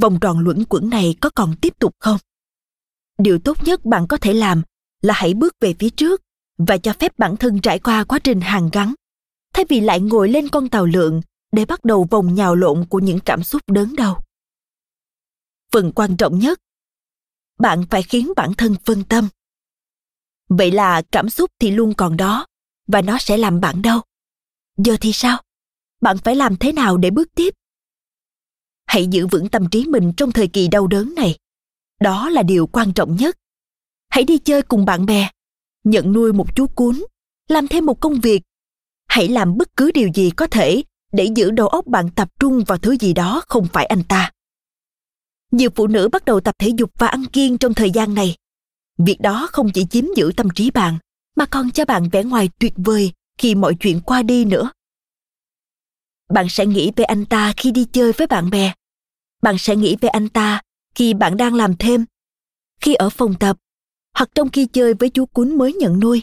[0.00, 2.18] Vòng tròn luẩn quẩn này có còn tiếp tục không?
[3.18, 4.62] Điều tốt nhất bạn có thể làm
[5.02, 6.22] là hãy bước về phía trước
[6.58, 8.94] và cho phép bản thân trải qua quá trình hàn gắn.
[9.54, 11.20] Thay vì lại ngồi lên con tàu lượn
[11.56, 14.22] để bắt đầu vòng nhào lộn của những cảm xúc đớn đau.
[15.72, 16.60] Phần quan trọng nhất,
[17.58, 19.28] bạn phải khiến bản thân phân tâm.
[20.48, 22.46] Vậy là cảm xúc thì luôn còn đó,
[22.86, 24.04] và nó sẽ làm bạn đau.
[24.76, 25.42] Giờ thì sao?
[26.00, 27.54] Bạn phải làm thế nào để bước tiếp?
[28.86, 31.38] Hãy giữ vững tâm trí mình trong thời kỳ đau đớn này.
[32.00, 33.36] Đó là điều quan trọng nhất.
[34.08, 35.30] Hãy đi chơi cùng bạn bè,
[35.84, 37.04] nhận nuôi một chú cún,
[37.48, 38.42] làm thêm một công việc.
[39.08, 40.82] Hãy làm bất cứ điều gì có thể
[41.16, 44.32] để giữ đầu óc bạn tập trung vào thứ gì đó không phải anh ta.
[45.50, 48.36] Nhiều phụ nữ bắt đầu tập thể dục và ăn kiêng trong thời gian này.
[48.98, 50.98] Việc đó không chỉ chiếm giữ tâm trí bạn,
[51.36, 54.70] mà còn cho bạn vẻ ngoài tuyệt vời khi mọi chuyện qua đi nữa.
[56.28, 58.72] Bạn sẽ nghĩ về anh ta khi đi chơi với bạn bè.
[59.42, 60.62] Bạn sẽ nghĩ về anh ta
[60.94, 62.04] khi bạn đang làm thêm.
[62.80, 63.56] Khi ở phòng tập,
[64.14, 66.22] hoặc trong khi chơi với chú cún mới nhận nuôi.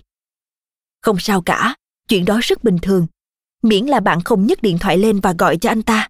[1.02, 1.76] Không sao cả,
[2.08, 3.08] chuyện đó rất bình thường
[3.64, 6.10] miễn là bạn không nhấc điện thoại lên và gọi cho anh ta.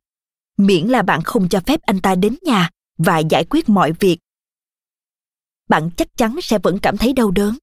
[0.57, 4.17] Miễn là bạn không cho phép anh ta đến nhà và giải quyết mọi việc.
[5.69, 7.57] Bạn chắc chắn sẽ vẫn cảm thấy đau đớn.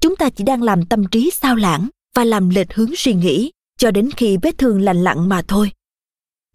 [0.00, 3.52] Chúng ta chỉ đang làm tâm trí sao lãng và làm lệch hướng suy nghĩ
[3.78, 5.72] cho đến khi vết thương lành lặn mà thôi.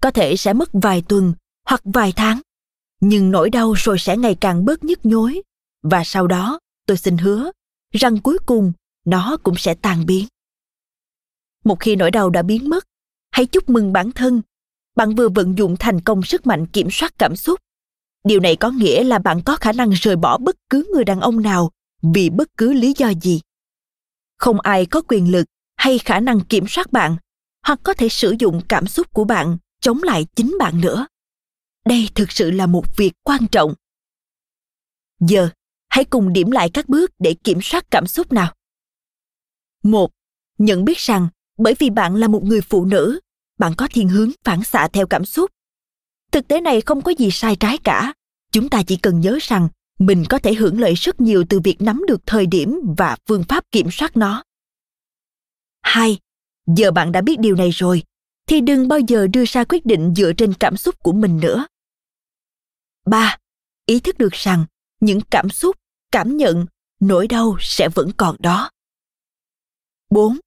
[0.02, 1.34] Có thể sẽ mất vài tuần
[1.66, 2.42] hoặc vài tháng,
[3.00, 5.42] nhưng nỗi đau rồi sẽ ngày càng bớt nhức nhối.
[5.84, 7.52] Và sau đó, tôi xin hứa
[7.94, 8.74] rằng cuối cùng
[9.06, 10.28] nó cũng sẽ tan biến
[11.67, 12.88] một khi nỗi đau đã biến mất,
[13.32, 14.41] hãy chúc mừng bản thân.
[14.95, 17.60] Bạn vừa vận dụng thành công sức mạnh kiểm soát cảm xúc.
[18.23, 21.19] Điều này có nghĩa là bạn có khả năng rời bỏ bất cứ người đàn
[21.19, 21.71] ông nào
[22.13, 23.41] vì bất cứ lý do gì.
[24.38, 27.17] Không ai có quyền lực hay khả năng kiểm soát bạn,
[27.65, 31.08] hoặc có thể sử dụng cảm xúc của bạn chống lại chính bạn nữa.
[31.86, 33.73] Đây thực sự là một việc quan trọng.
[35.19, 35.49] Giờ,
[35.89, 38.53] hãy cùng điểm lại các bước để kiểm soát cảm xúc nào.
[39.84, 40.12] Một,
[40.58, 41.27] nhận biết rằng
[41.58, 43.20] bởi vì bạn là một người phụ nữ
[43.60, 45.52] bạn có thiên hướng phản xạ theo cảm xúc
[46.32, 48.13] thực tế này không có gì sai trái cả
[48.52, 51.82] chúng ta chỉ cần nhớ rằng mình có thể hưởng lợi rất nhiều từ việc
[51.82, 54.43] nắm được thời điểm và phương pháp kiểm soát nó.
[55.82, 56.20] hai
[56.76, 58.04] Giờ bạn đã biết điều này rồi,
[58.48, 61.67] thì đừng bao giờ đưa ra quyết định dựa trên cảm xúc của mình nữa.
[63.06, 63.38] ba
[63.86, 64.65] Ý thức được rằng
[65.00, 65.76] những cảm xúc,
[66.12, 66.65] cảm nhận,
[67.00, 68.70] nỗi đau sẽ vẫn còn đó.
[70.10, 70.38] 4.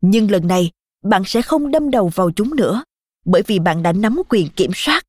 [0.00, 0.70] Nhưng lần này,
[1.02, 2.84] bạn sẽ không đâm đầu vào chúng nữa,
[3.24, 5.06] bởi vì bạn đã nắm quyền kiểm soát.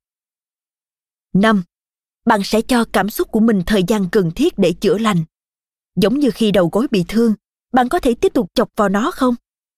[1.32, 1.62] 5
[2.24, 5.24] bạn sẽ cho cảm xúc của mình thời gian cần thiết để chữa lành
[5.96, 7.34] giống như khi đầu gối bị thương
[7.72, 9.34] bạn có thể tiếp tục chọc vào nó không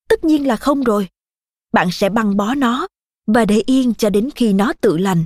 [0.08, 1.08] tất nhiên là không rồi
[1.72, 2.88] bạn sẽ băng bó nó
[3.26, 5.24] và để yên cho đến khi nó tự lành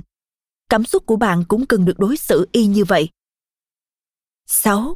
[0.69, 3.09] cảm xúc của bạn cũng cần được đối xử y như vậy
[4.45, 4.95] 6.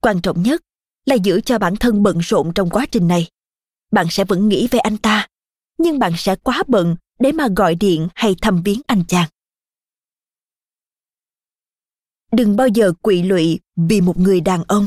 [0.00, 0.62] Quan trọng nhất
[1.06, 3.28] là giữ cho bản thân bận rộn trong quá trình này.
[3.90, 5.26] Bạn sẽ vẫn nghĩ về anh ta,
[5.78, 9.28] nhưng bạn sẽ quá bận để mà gọi điện hay thăm viếng anh chàng.
[12.32, 14.86] đừng bao giờ quỵ lụy vì một người đàn ông.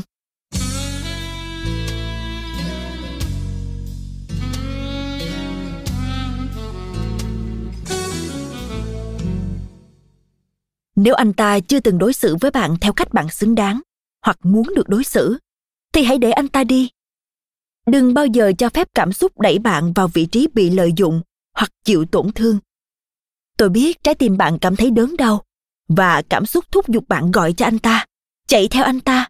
[10.96, 13.80] Nếu anh ta chưa từng đối xử với bạn theo cách bạn xứng đáng
[14.24, 15.38] hoặc muốn được đối xử
[15.92, 16.88] thì hãy để anh ta đi
[17.86, 21.22] đừng bao giờ cho phép cảm xúc đẩy bạn vào vị trí bị lợi dụng
[21.54, 22.58] hoặc chịu tổn thương
[23.56, 25.44] tôi biết trái tim bạn cảm thấy đớn đau
[25.88, 28.06] và cảm xúc thúc giục bạn gọi cho anh ta,
[28.46, 29.28] chạy theo anh ta,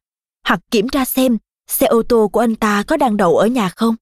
[0.48, 1.38] hoặc kiểm tra xem
[1.68, 3.96] xe ô tô của anh ta có đang đậu ở nhà không.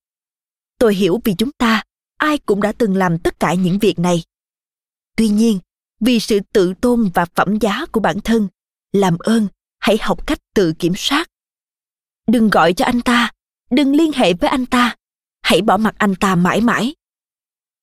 [0.78, 1.82] Tôi hiểu vì chúng ta,
[2.16, 4.22] ai cũng đã từng làm tất cả những việc này.
[5.16, 5.58] Tuy nhiên,
[6.00, 8.48] vì sự tự tôn và phẩm giá của bản thân,
[8.92, 9.46] làm ơn
[9.78, 11.28] hãy học cách tự kiểm soát.
[12.26, 13.30] Đừng gọi cho anh ta,
[13.70, 14.96] đừng liên hệ với anh ta,
[15.42, 16.94] hãy bỏ mặt anh ta mãi mãi.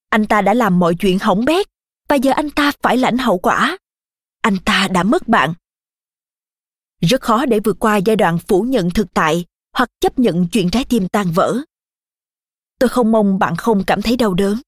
[0.10, 1.68] Anh ta đã làm mọi chuyện hỏng bét.
[2.10, 3.78] Và giờ anh ta phải lãnh hậu quả.
[4.42, 5.54] Anh ta đã mất bạn.
[7.02, 10.70] Rất khó để vượt qua giai đoạn phủ nhận thực tại hoặc chấp nhận chuyện
[10.70, 11.58] trái tim tan vỡ.
[12.80, 14.62] Tôi không mong bạn không cảm thấy đau đớn.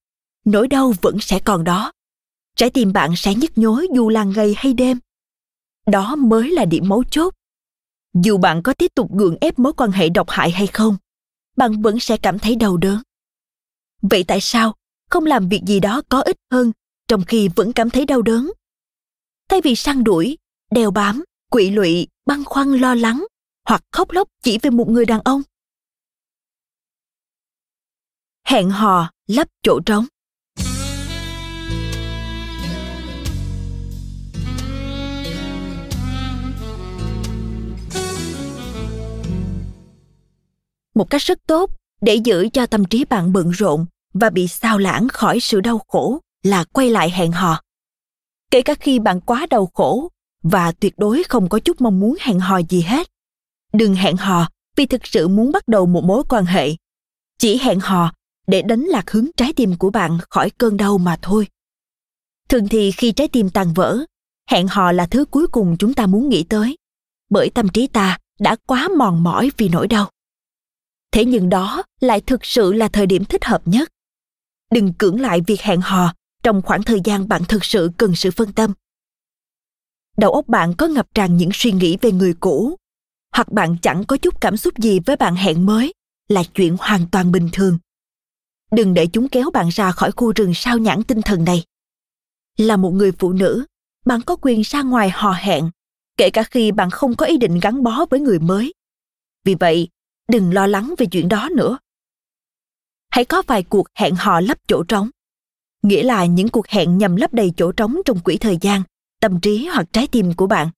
[0.46, 1.92] Nỗi đau vẫn sẽ còn đó.
[2.56, 5.00] Trái tim bạn sẽ nhức nhối dù là ngày hay đêm.
[5.88, 7.34] Đó mới là điểm mấu chốt.
[8.14, 10.98] Dù bạn có tiếp tục gượng ép mối quan hệ độc hại hay không
[11.58, 13.02] bạn vẫn sẽ cảm thấy đau đớn.
[14.02, 14.76] Vậy tại sao
[15.10, 16.72] không làm việc gì đó có ích hơn,
[17.08, 18.52] trong khi vẫn cảm thấy đau đớn?
[19.50, 20.38] Thay vì săn đuổi,
[20.72, 23.26] đeo bám, quỵ lụy, băn khoăn lo lắng
[23.66, 25.42] hoặc khóc lóc chỉ về một người đàn ông.
[28.46, 30.06] Hẹn hò lấp chỗ trống.
[41.00, 44.78] Một cách rất tốt để giữ cho tâm trí bạn bận rộn và bị sao
[44.78, 47.62] lãng khỏi sự đau khổ là quay lại hẹn hò.
[48.52, 50.10] Kể cả khi bạn quá đau khổ
[50.44, 53.08] và tuyệt đối không có chút mong muốn hẹn hò gì hết.
[53.74, 56.76] Đừng hẹn hò vì thực sự muốn bắt đầu một mối quan hệ.
[57.38, 58.14] Chỉ hẹn hò
[58.48, 61.48] để đánh lạc hướng trái tim của bạn khỏi cơn đau mà thôi.
[62.50, 63.98] Thường thì khi trái tim tan vỡ,
[64.50, 66.78] hẹn hò là thứ cuối cùng chúng ta muốn nghĩ tới,
[67.30, 70.10] bởi tâm trí ta đã quá mòn mỏi vì nỗi đau
[71.12, 73.90] thế nhưng đó lại thực sự là thời điểm thích hợp nhất.
[74.72, 78.32] Đừng cưỡng lại việc hẹn hò, trong khoảng thời gian bạn thực sự cần sự
[78.32, 78.74] phân tâm.
[80.18, 82.76] Đầu óc bạn có ngập tràn những suy nghĩ về người cũ,
[83.36, 85.94] hoặc bạn chẳng có chút cảm xúc gì với bạn hẹn mới,
[86.28, 87.78] là chuyện hoàn toàn bình thường.
[88.72, 91.64] Đừng để chúng kéo bạn ra khỏi khu rừng sao nhãn tinh thần này.
[92.58, 93.66] Là một người phụ nữ,
[94.06, 95.70] bạn có quyền ra ngoài hò hẹn,
[96.18, 98.74] kể cả khi bạn không có ý định gắn bó với người mới.
[99.46, 99.88] Vì vậy
[100.30, 101.78] đừng lo lắng về chuyện đó nữa
[103.10, 105.10] hãy có vài cuộc hẹn hò lấp chỗ trống
[105.82, 108.82] nghĩa là những cuộc hẹn nhằm lấp đầy chỗ trống trong quỹ thời gian,
[109.22, 110.70] tâm trí hoặc trái tim của bạn.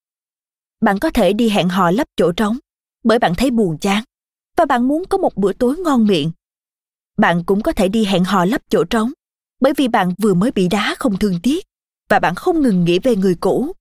[0.81, 2.57] Bạn có thể đi hẹn hò lấp chỗ trống
[3.03, 4.03] bởi bạn thấy buồn chán
[4.57, 6.31] và bạn muốn có một bữa tối ngon miệng.
[7.17, 9.11] Bạn cũng có thể đi hẹn hò lấp chỗ trống
[9.61, 11.65] bởi vì bạn vừa mới bị đá không thương tiếc
[12.09, 13.71] và bạn không ngừng nghĩ về người cũ.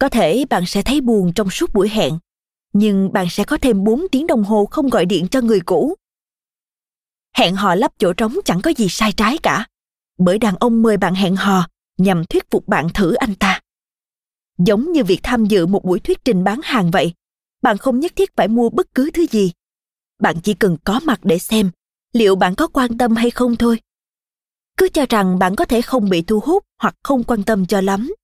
[0.00, 2.18] Có thể bạn sẽ thấy buồn trong suốt buổi hẹn,
[2.78, 5.94] nhưng bạn sẽ có thêm 4 tiếng đồng hồ không gọi điện cho người cũ.
[7.36, 9.66] Hẹn hò lấp chỗ trống chẳng có gì sai trái cả
[10.18, 11.68] bởi đàn ông mời bạn hẹn hò
[11.98, 13.60] nhằm thuyết phục bạn thử anh ta.
[14.58, 17.12] Giống như việc tham dự một buổi thuyết trình bán hàng vậy,
[17.62, 19.52] bạn không nhất thiết phải mua bất cứ thứ gì.
[20.18, 21.70] Bạn chỉ cần có mặt để xem
[22.12, 23.80] liệu bạn có quan tâm hay không thôi.
[24.76, 27.80] Cứ cho rằng bạn có thể không bị thu hút hoặc không quan tâm cho
[27.80, 28.14] lắm,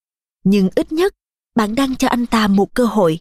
[0.45, 1.15] nhưng ít nhất
[1.55, 3.19] bạn đang cho anh ta một cơ hội.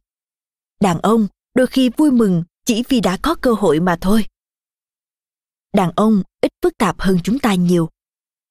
[0.84, 4.25] Đàn ông đôi khi vui mừng chỉ vì đã có cơ hội mà thôi.
[5.73, 7.89] Đàn ông ít phức tạp hơn chúng ta nhiều.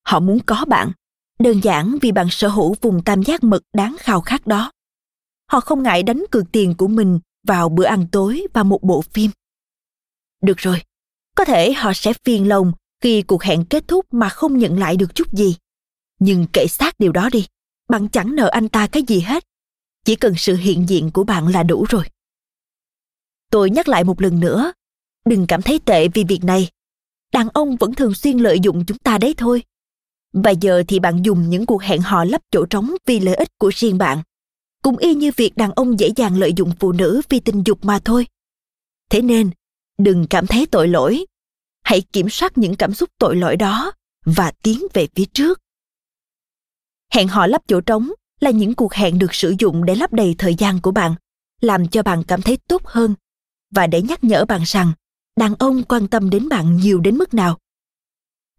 [0.04, 0.92] Họ muốn có bạn,
[1.38, 4.72] đơn giản vì bạn sở hữu vùng tam giác mật đáng khao khát đó.
[5.50, 9.02] Họ không ngại đánh cược tiền của mình vào bữa ăn tối và một bộ
[9.02, 9.30] phim.
[10.42, 10.82] Được rồi,
[11.36, 14.96] có thể họ sẽ phiền lòng khi cuộc hẹn kết thúc mà không nhận lại
[14.96, 15.56] được chút gì.
[16.18, 17.46] Nhưng kể sát điều đó đi,
[17.88, 19.44] bạn chẳng nợ anh ta cái gì hết.
[20.04, 22.04] Chỉ cần sự hiện diện của bạn là đủ rồi.
[23.52, 24.72] Tôi nhắc lại một lần nữa,
[25.24, 26.68] đừng cảm thấy tệ vì việc này.
[27.32, 29.62] Đàn ông vẫn thường xuyên lợi dụng chúng ta đấy thôi.
[30.32, 33.48] Và giờ thì bạn dùng những cuộc hẹn hò lấp chỗ trống vì lợi ích
[33.58, 34.22] của riêng bạn.
[34.82, 37.84] Cũng y như việc đàn ông dễ dàng lợi dụng phụ nữ vì tình dục
[37.84, 38.26] mà thôi.
[39.10, 39.50] Thế nên,
[39.98, 41.26] đừng cảm thấy tội lỗi.
[41.84, 43.92] Hãy kiểm soát những cảm xúc tội lỗi đó
[44.24, 45.60] và tiến về phía trước.
[47.12, 50.34] Hẹn hò lấp chỗ trống là những cuộc hẹn được sử dụng để lấp đầy
[50.38, 51.14] thời gian của bạn,
[51.60, 53.14] làm cho bạn cảm thấy tốt hơn
[53.72, 54.92] và để nhắc nhở bạn rằng
[55.40, 57.58] đàn ông quan tâm đến bạn nhiều đến mức nào.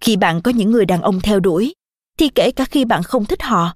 [0.02, 1.74] Khi bạn có những người đàn ông theo đuổi,
[2.18, 3.76] thì kể cả khi bạn không thích họ,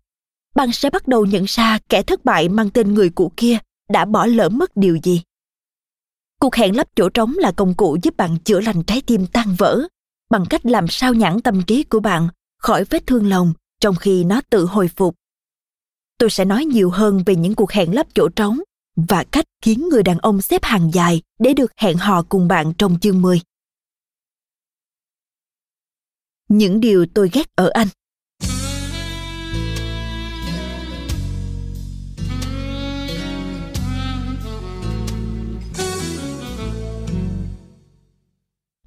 [0.56, 3.58] bạn sẽ bắt đầu nhận ra kẻ thất bại mang tên người cũ kia
[3.90, 5.22] đã bỏ lỡ mất điều gì.
[6.40, 9.56] Cuộc hẹn lấp chỗ trống là công cụ giúp bạn chữa lành trái tim tan
[9.58, 9.88] vỡ
[10.30, 12.28] bằng cách làm sao nhãn tâm trí của bạn
[12.58, 15.16] khỏi vết thương lòng trong khi nó tự hồi phục.
[16.18, 18.60] Tôi sẽ nói nhiều hơn về những cuộc hẹn lấp chỗ trống
[18.98, 22.74] và cách khiến người đàn ông xếp hàng dài để được hẹn hò cùng bạn
[22.78, 23.42] trong chương 10.
[26.50, 27.88] Những điều tôi ghét ở anh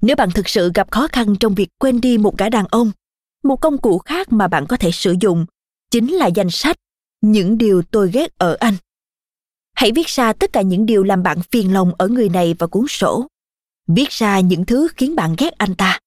[0.01, 2.91] Nếu bạn thực sự gặp khó khăn trong việc quên đi một gã đàn ông,
[3.43, 5.45] một công cụ khác mà bạn có thể sử dụng
[5.91, 6.75] chính là danh sách
[7.21, 8.73] những điều tôi ghét ở anh.
[9.73, 12.69] Hãy viết ra tất cả những điều làm bạn phiền lòng ở người này vào
[12.69, 13.27] cuốn sổ.
[13.87, 15.99] Viết ra những thứ khiến bạn ghét anh ta,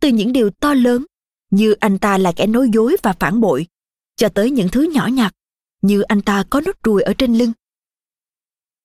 [0.00, 1.04] từ những điều to lớn
[1.50, 3.66] như anh ta là kẻ nói dối và phản bội,
[4.16, 5.32] cho tới những thứ nhỏ nhặt
[5.82, 7.52] như anh ta có nốt ruồi ở trên lưng.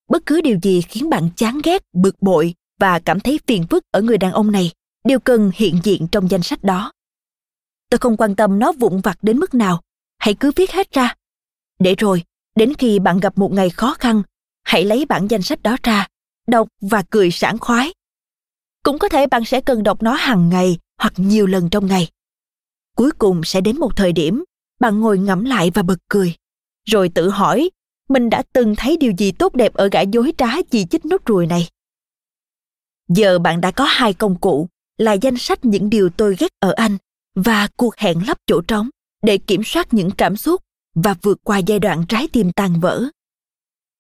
[0.10, 3.84] Bất cứ điều gì khiến bạn chán ghét, bực bội và cảm thấy phiền phức
[3.92, 4.72] ở người đàn ông này
[5.04, 6.92] đều cần hiện diện trong danh sách đó.
[7.90, 9.82] Tôi không quan tâm nó vụn vặt đến mức nào,
[10.18, 11.16] hãy cứ viết hết ra.
[11.80, 12.24] Để rồi,
[12.56, 14.24] đến khi bạn gặp một ngày khó khăn,
[14.64, 16.08] hãy lấy bản danh sách đó ra,
[16.48, 17.94] đọc và cười sảng khoái.
[18.84, 22.10] Cũng có thể bạn sẽ cần đọc nó hàng ngày hoặc nhiều lần trong ngày.
[22.96, 24.44] Cuối cùng sẽ đến một thời điểm,
[24.80, 26.36] bạn ngồi ngẫm lại và bật cười,
[26.86, 27.70] rồi tự hỏi
[28.10, 31.26] mình đã từng thấy điều gì tốt đẹp ở gã dối trá chỉ chích nốt
[31.26, 31.68] ruồi này.
[33.08, 36.74] Giờ bạn đã có hai công cụ là danh sách những điều tôi ghét ở
[36.76, 36.98] anh
[37.36, 38.90] và cuộc hẹn lấp chỗ trống
[39.24, 40.62] để kiểm soát những cảm xúc
[40.96, 43.04] và vượt qua giai đoạn trái tim tan vỡ.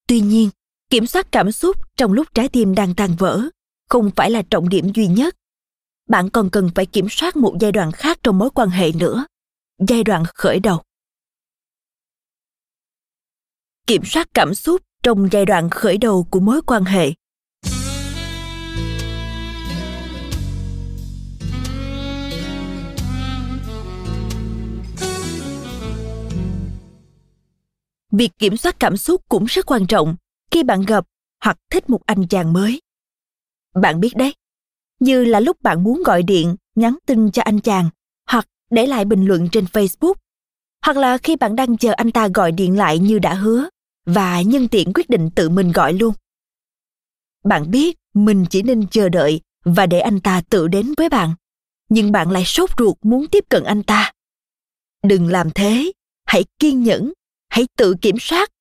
[0.07, 0.49] Tuy nhiên,
[0.89, 3.41] kiểm soát cảm xúc trong lúc trái tim đang tan vỡ
[3.89, 5.35] không phải là trọng điểm duy nhất.
[6.09, 9.25] Bạn còn cần phải kiểm soát một giai đoạn khác trong mối quan hệ nữa,
[9.87, 10.81] giai đoạn khởi đầu.
[13.87, 17.13] Kiểm soát cảm xúc trong giai đoạn khởi đầu của mối quan hệ
[28.17, 30.15] việc kiểm soát cảm xúc cũng rất quan trọng
[30.51, 31.05] khi bạn gặp
[31.43, 32.81] hoặc thích một anh chàng mới.
[33.81, 34.33] Bạn biết đấy,
[34.99, 37.89] như là lúc bạn muốn gọi điện, nhắn tin cho anh chàng
[38.29, 40.13] hoặc để lại bình luận trên facebook,
[40.85, 43.69] hoặc là khi bạn đang chờ anh ta gọi điện lại như đã hứa
[44.05, 46.13] và nhân tiện quyết định tự mình gọi luôn.
[47.43, 51.33] Bạn biết mình chỉ nên chờ đợi và để anh ta tự đến với bạn,
[51.89, 54.11] nhưng bạn lại sốt ruột muốn tiếp cận anh ta.
[55.03, 55.91] Đừng làm thế,
[56.25, 57.13] hãy kiên nhẫn
[57.55, 58.51] hãy tự kiểm soát.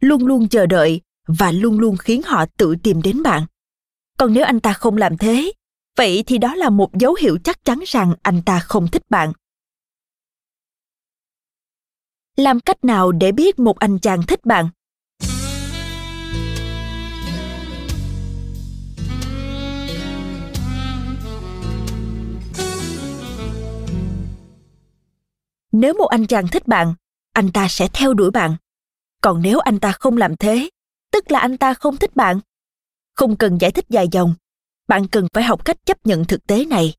[0.00, 3.46] Luôn luôn chờ đợi và luôn luôn khiến họ tự tìm đến bạn.
[4.18, 5.52] Còn nếu anh ta không làm thế,
[5.96, 9.32] vậy thì đó là một dấu hiệu chắc chắn rằng anh ta không thích bạn.
[12.36, 14.68] Làm cách nào để biết một anh chàng thích bạn?
[25.72, 26.94] Nếu một anh chàng thích bạn
[27.36, 28.56] anh ta sẽ theo đuổi bạn.
[29.22, 30.70] Còn nếu anh ta không làm thế,
[31.12, 32.40] tức là anh ta không thích bạn.
[33.14, 34.34] Không cần giải thích dài dòng,
[34.88, 36.94] bạn cần phải học cách chấp nhận thực tế này.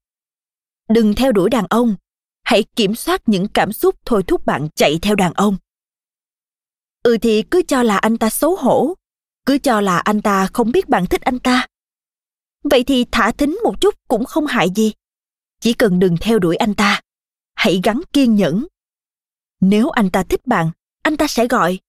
[0.89, 1.95] Đừng theo đuổi đàn ông,
[2.43, 5.57] hãy kiểm soát những cảm xúc thôi thúc bạn chạy theo đàn ông.
[7.03, 8.93] Ừ thì cứ cho là anh ta xấu hổ,
[9.45, 11.67] cứ cho là anh ta không biết bạn thích anh ta.
[12.63, 14.93] Vậy thì thả thính một chút cũng không hại gì.
[15.59, 17.01] Chỉ cần đừng theo đuổi anh ta,
[17.55, 18.67] hãy gắn kiên nhẫn
[19.61, 20.71] nếu anh ta thích bạn,
[21.03, 21.79] anh ta sẽ gọi.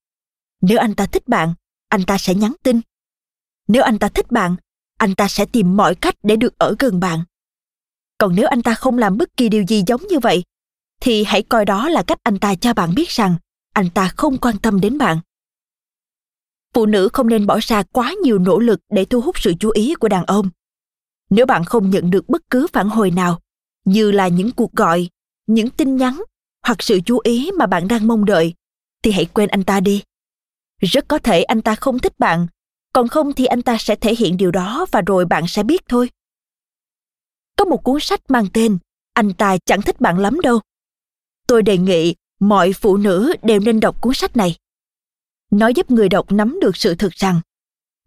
[0.60, 1.54] Nếu anh ta thích bạn,
[1.88, 2.80] anh ta sẽ nhắn tin.
[3.68, 4.56] Nếu anh ta thích bạn,
[4.98, 7.24] anh ta sẽ tìm mọi cách để được ở gần bạn.
[8.18, 10.44] Còn nếu anh ta không làm bất kỳ điều gì giống như vậy,
[11.00, 13.36] thì hãy coi đó là cách anh ta cho bạn biết rằng
[13.74, 15.20] anh ta không quan tâm đến bạn.
[16.74, 19.70] Phụ nữ không nên bỏ ra quá nhiều nỗ lực để thu hút sự chú
[19.70, 20.50] ý của đàn ông.
[21.30, 23.40] Nếu bạn không nhận được bất cứ phản hồi nào,
[23.84, 25.08] như là những cuộc gọi,
[25.46, 26.22] những tin nhắn
[26.68, 28.54] hoặc sự chú ý mà bạn đang mong đợi,
[29.02, 30.02] thì hãy quên anh ta đi.
[30.80, 32.46] Rất có thể anh ta không thích bạn,
[32.92, 35.82] còn không thì anh ta sẽ thể hiện điều đó và rồi bạn sẽ biết
[35.88, 36.10] thôi.
[37.56, 38.78] Có một cuốn sách mang tên
[39.12, 40.60] anh ta chẳng thích bạn lắm đâu.
[41.46, 44.56] Tôi đề nghị mọi phụ nữ đều nên đọc cuốn sách này.
[45.50, 47.40] Nó giúp người đọc nắm được sự thực rằng,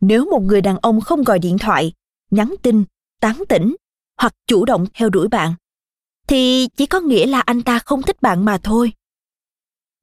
[0.02, 1.94] nếu một người đàn ông không gọi điện thoại,
[2.32, 2.84] nhắn tin,
[3.22, 3.76] tán tỉnh
[4.18, 5.54] hoặc chủ động theo đuổi bạn
[6.32, 8.94] thì chỉ có nghĩa là anh ta không thích bạn mà thôi.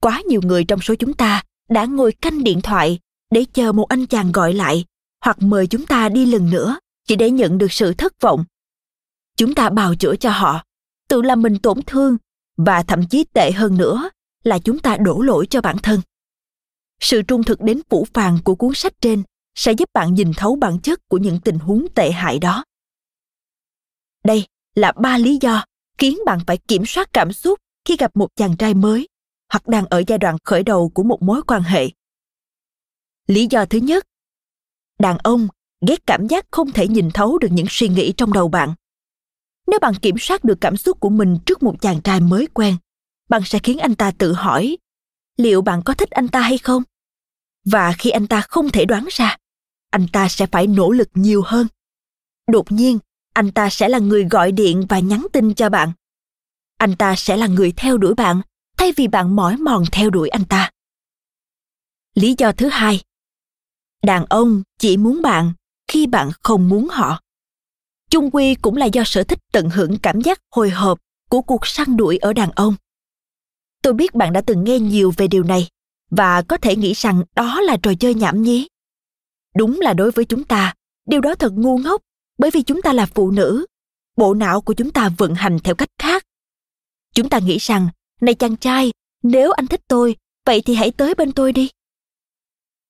[0.00, 2.98] Quá nhiều người trong số chúng ta đã ngồi canh điện thoại
[3.30, 4.84] để chờ một anh chàng gọi lại
[5.24, 8.44] hoặc mời chúng ta đi lần nữa chỉ để nhận được sự thất vọng.
[9.36, 10.64] Chúng ta bào chữa cho họ,
[11.08, 12.16] tự làm mình tổn thương
[12.56, 14.10] và thậm chí tệ hơn nữa
[14.44, 16.00] là chúng ta đổ lỗi cho bản thân.
[17.00, 19.22] Sự trung thực đến phủ phàng của cuốn sách trên
[19.54, 22.64] sẽ giúp bạn nhìn thấu bản chất của những tình huống tệ hại đó.
[24.24, 25.64] Đây là ba lý do
[25.98, 29.08] khiến bạn phải kiểm soát cảm xúc khi gặp một chàng trai mới
[29.52, 31.88] hoặc đang ở giai đoạn khởi đầu của một mối quan hệ.
[33.26, 34.06] Lý do thứ nhất,
[34.98, 35.48] đàn ông
[35.86, 38.74] ghét cảm giác không thể nhìn thấu được những suy nghĩ trong đầu bạn.
[39.66, 42.76] Nếu bạn kiểm soát được cảm xúc của mình trước một chàng trai mới quen,
[43.28, 44.76] bạn sẽ khiến anh ta tự hỏi
[45.36, 46.82] liệu bạn có thích anh ta hay không?
[47.64, 49.36] Và khi anh ta không thể đoán ra,
[49.90, 51.66] anh ta sẽ phải nỗ lực nhiều hơn.
[52.46, 52.98] Đột nhiên
[53.38, 55.92] anh ta sẽ là người gọi điện và nhắn tin cho bạn.
[56.78, 58.40] Anh ta sẽ là người theo đuổi bạn,
[58.76, 60.70] thay vì bạn mỏi mòn theo đuổi anh ta.
[62.14, 63.00] Lý do thứ hai.
[64.02, 65.52] Đàn ông chỉ muốn bạn
[65.88, 67.20] khi bạn không muốn họ.
[68.10, 70.98] Chung quy cũng là do sở thích tận hưởng cảm giác hồi hộp
[71.30, 72.74] của cuộc săn đuổi ở đàn ông.
[73.82, 75.68] Tôi biết bạn đã từng nghe nhiều về điều này
[76.10, 78.68] và có thể nghĩ rằng đó là trò chơi nhảm nhí.
[79.54, 80.74] Đúng là đối với chúng ta,
[81.06, 82.02] điều đó thật ngu ngốc
[82.38, 83.66] bởi vì chúng ta là phụ nữ,
[84.16, 86.24] bộ não của chúng ta vận hành theo cách khác.
[87.14, 87.88] Chúng ta nghĩ rằng,
[88.20, 90.16] này chàng trai, nếu anh thích tôi,
[90.46, 91.70] vậy thì hãy tới bên tôi đi.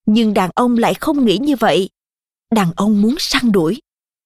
[0.07, 1.89] Nhưng đàn ông lại không nghĩ như vậy.
[2.55, 3.81] Đàn ông muốn săn đuổi.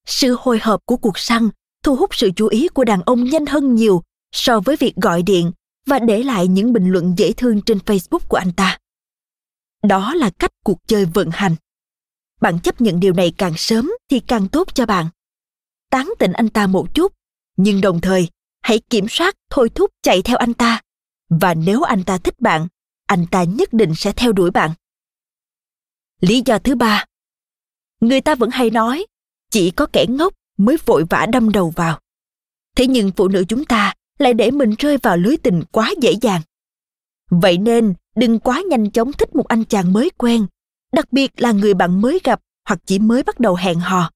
[0.06, 1.48] Sự hồi hộp của cuộc săn
[1.82, 4.02] thu hút sự chú ý của đàn ông nhanh hơn nhiều
[4.32, 5.52] so với việc gọi điện
[5.86, 8.78] và để lại những bình luận dễ thương trên facebook của anh ta.
[9.82, 11.56] Đó là cách cuộc chơi vận hành
[12.42, 15.06] bạn chấp nhận điều này càng sớm thì càng tốt cho bạn.
[15.90, 17.12] Tán tỉnh anh ta một chút,
[17.56, 18.28] nhưng đồng thời,
[18.62, 20.80] hãy kiểm soát thôi thúc chạy theo anh ta.
[21.28, 22.68] Và nếu anh ta thích bạn,
[23.06, 24.70] anh ta nhất định sẽ theo đuổi bạn.
[26.20, 27.04] Lý do thứ ba.
[28.00, 29.06] Người ta vẫn hay nói,
[29.50, 32.00] chỉ có kẻ ngốc mới vội vã đâm đầu vào.
[32.76, 36.12] Thế nhưng phụ nữ chúng ta lại để mình rơi vào lưới tình quá dễ
[36.22, 36.40] dàng.
[37.30, 40.46] Vậy nên đừng quá nhanh chóng thích một anh chàng mới quen
[40.92, 44.10] đặc biệt là người bạn mới gặp hoặc chỉ mới bắt đầu hẹn hò.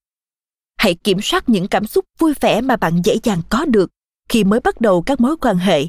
[0.77, 3.91] Hãy kiểm soát những cảm xúc vui vẻ mà bạn dễ dàng có được
[4.29, 5.87] khi mới bắt đầu các mối quan hệ.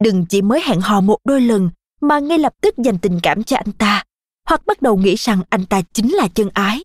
[0.00, 3.44] Đừng chỉ mới hẹn hò một đôi lần mà ngay lập tức dành tình cảm
[3.44, 4.04] cho anh ta
[4.48, 6.84] hoặc bắt đầu nghĩ rằng anh ta chính là chân ái.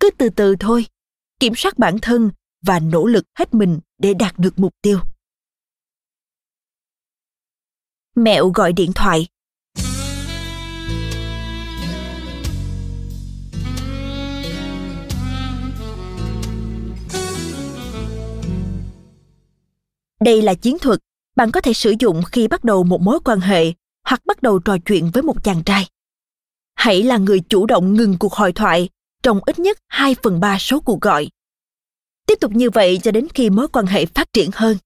[0.00, 0.86] Cứ từ từ thôi,
[1.40, 2.30] kiểm soát bản thân
[2.62, 4.98] và nỗ lực hết mình để đạt được mục tiêu.
[8.14, 9.26] Mẹo gọi điện thoại.
[20.20, 20.98] Đây là chiến thuật
[21.36, 23.72] bạn có thể sử dụng khi bắt đầu một mối quan hệ
[24.04, 25.88] hoặc bắt đầu trò chuyện với một chàng trai
[26.78, 28.88] hãy là người chủ động ngừng cuộc hội thoại
[29.22, 31.28] trong ít nhất 2 phần 3 số cuộc gọi.
[32.26, 34.76] Tiếp tục như vậy cho đến khi mối quan hệ phát triển hơn.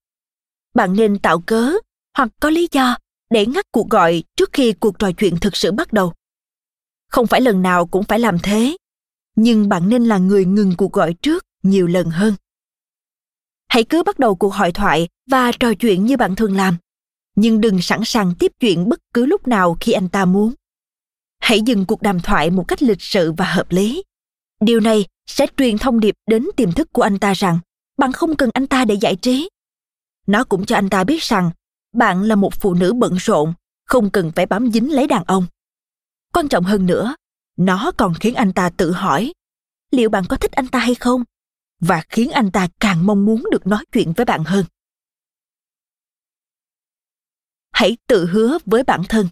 [0.74, 1.72] Bạn nên tạo cớ
[2.16, 2.97] hoặc có lý do
[3.30, 6.12] để ngắt cuộc gọi trước khi cuộc trò chuyện thực sự bắt đầu.
[7.09, 8.76] Không phải lần nào cũng phải làm thế,
[9.37, 12.35] nhưng bạn nên là người ngừng cuộc gọi trước nhiều lần hơn.
[13.73, 16.77] Hãy cứ bắt đầu cuộc hội thoại và trò chuyện như bạn thường làm,
[17.37, 20.55] nhưng đừng sẵn sàng tiếp chuyện bất cứ lúc nào khi anh ta muốn.
[21.39, 24.03] Hãy dừng cuộc đàm thoại một cách lịch sự và hợp lý.
[24.61, 27.59] Điều này sẽ truyền thông điệp đến tiềm thức của anh ta rằng
[27.99, 29.49] bạn không cần anh ta để giải trí.
[30.27, 31.51] Nó cũng cho anh ta biết rằng
[31.93, 33.53] bạn là một phụ nữ bận rộn,
[33.87, 35.47] không cần phải bám dính lấy đàn ông.
[36.33, 37.14] Quan trọng hơn nữa,
[37.57, 39.33] nó còn khiến anh ta tự hỏi
[39.91, 41.25] liệu bạn có thích anh ta hay không
[41.83, 44.64] và khiến anh ta càng mong muốn được nói chuyện với bạn hơn.
[47.72, 49.28] Hãy tự hứa với bản thân.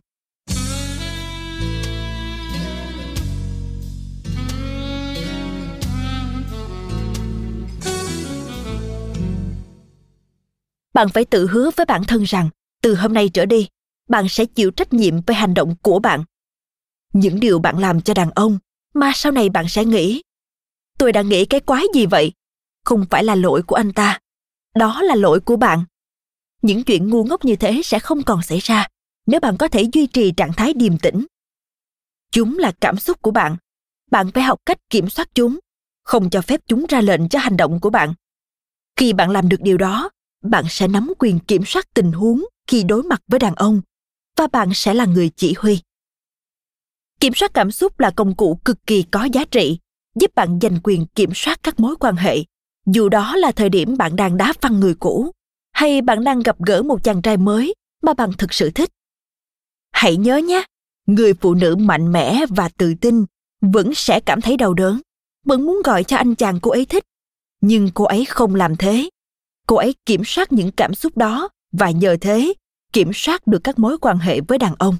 [10.94, 12.50] Bạn phải tự hứa với bản thân rằng
[12.82, 13.68] từ hôm nay trở đi,
[14.08, 16.24] bạn sẽ chịu trách nhiệm về hành động của bạn.
[17.12, 18.58] Những điều bạn làm cho đàn ông
[18.94, 20.22] mà sau này bạn sẽ nghĩ
[20.98, 22.32] tôi đã nghĩ cái quái gì vậy
[22.84, 24.18] không phải là lỗi của anh ta.
[24.74, 25.84] Đó là lỗi của bạn.
[26.62, 28.86] Những chuyện ngu ngốc như thế sẽ không còn xảy ra
[29.26, 31.26] nếu bạn có thể duy trì trạng thái điềm tĩnh.
[32.32, 33.56] Chúng là cảm xúc của bạn.
[34.10, 35.58] Bạn phải học cách kiểm soát chúng,
[36.02, 38.14] không cho phép chúng ra lệnh cho hành động của bạn.
[38.96, 40.10] Khi bạn làm được điều đó,
[40.44, 43.80] bạn sẽ nắm quyền kiểm soát tình huống khi đối mặt với đàn ông,
[44.36, 45.80] và bạn sẽ là người chỉ huy.
[47.20, 49.78] Kiểm soát cảm xúc là công cụ cực kỳ có giá trị,
[50.14, 52.36] giúp bạn giành quyền kiểm soát các mối quan hệ
[52.92, 55.30] dù đó là thời điểm bạn đang đá văng người cũ,
[55.72, 58.90] hay bạn đang gặp gỡ một chàng trai mới mà bạn thực sự thích.
[59.92, 60.64] Hãy nhớ nhé,
[61.06, 63.24] người phụ nữ mạnh mẽ và tự tin
[63.60, 65.00] vẫn sẽ cảm thấy đau đớn,
[65.44, 67.04] vẫn muốn gọi cho anh chàng cô ấy thích.
[67.60, 69.10] Nhưng cô ấy không làm thế.
[69.66, 72.54] Cô ấy kiểm soát những cảm xúc đó và nhờ thế
[72.92, 74.96] kiểm soát được các mối quan hệ với đàn ông.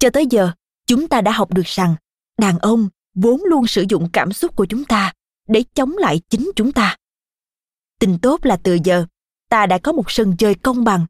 [0.00, 0.50] Cho tới giờ,
[0.86, 1.94] chúng ta đã học được rằng
[2.38, 5.12] đàn ông vốn luôn sử dụng cảm xúc của chúng ta
[5.48, 6.96] để chống lại chính chúng ta.
[7.98, 9.06] Tin tốt là từ giờ,
[9.48, 11.06] ta đã có một sân chơi công bằng.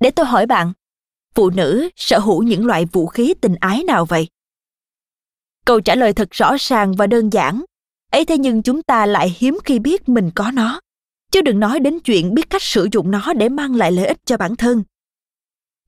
[0.00, 0.72] Để tôi hỏi bạn,
[1.34, 4.28] phụ nữ sở hữu những loại vũ khí tình ái nào vậy?
[5.64, 7.64] Câu trả lời thật rõ ràng và đơn giản.
[8.12, 10.80] Ấy thế nhưng chúng ta lại hiếm khi biết mình có nó.
[11.32, 14.18] Chứ đừng nói đến chuyện biết cách sử dụng nó để mang lại lợi ích
[14.24, 14.82] cho bản thân.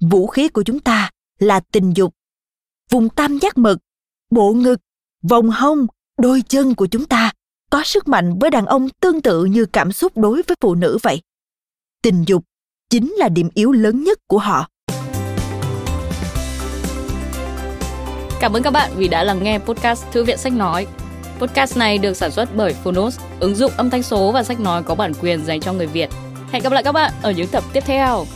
[0.01, 2.15] Vũ khí của chúng ta là tình dục,
[2.91, 3.77] vùng tam giác mật,
[4.31, 4.81] bộ ngực,
[5.23, 5.87] vòng hông,
[6.19, 7.30] đôi chân của chúng ta
[7.71, 10.99] có sức mạnh với đàn ông tương tự như cảm xúc đối với phụ nữ
[11.03, 11.21] vậy
[12.03, 12.45] tình dục
[12.91, 14.69] chính là điểm yếu lớn nhất của họ
[18.41, 20.87] Cảm ơn các bạn vì đã lắng nghe podcast Thư viện Sách Nói.
[21.39, 24.83] Podcast này được sản xuất bởi Phonos, ứng dụng âm thanh số và sách nói
[24.83, 26.11] có bản quyền dành cho người Việt.
[26.53, 28.27] Hẹn gặp lại các bạn ở những tập tiếp theo.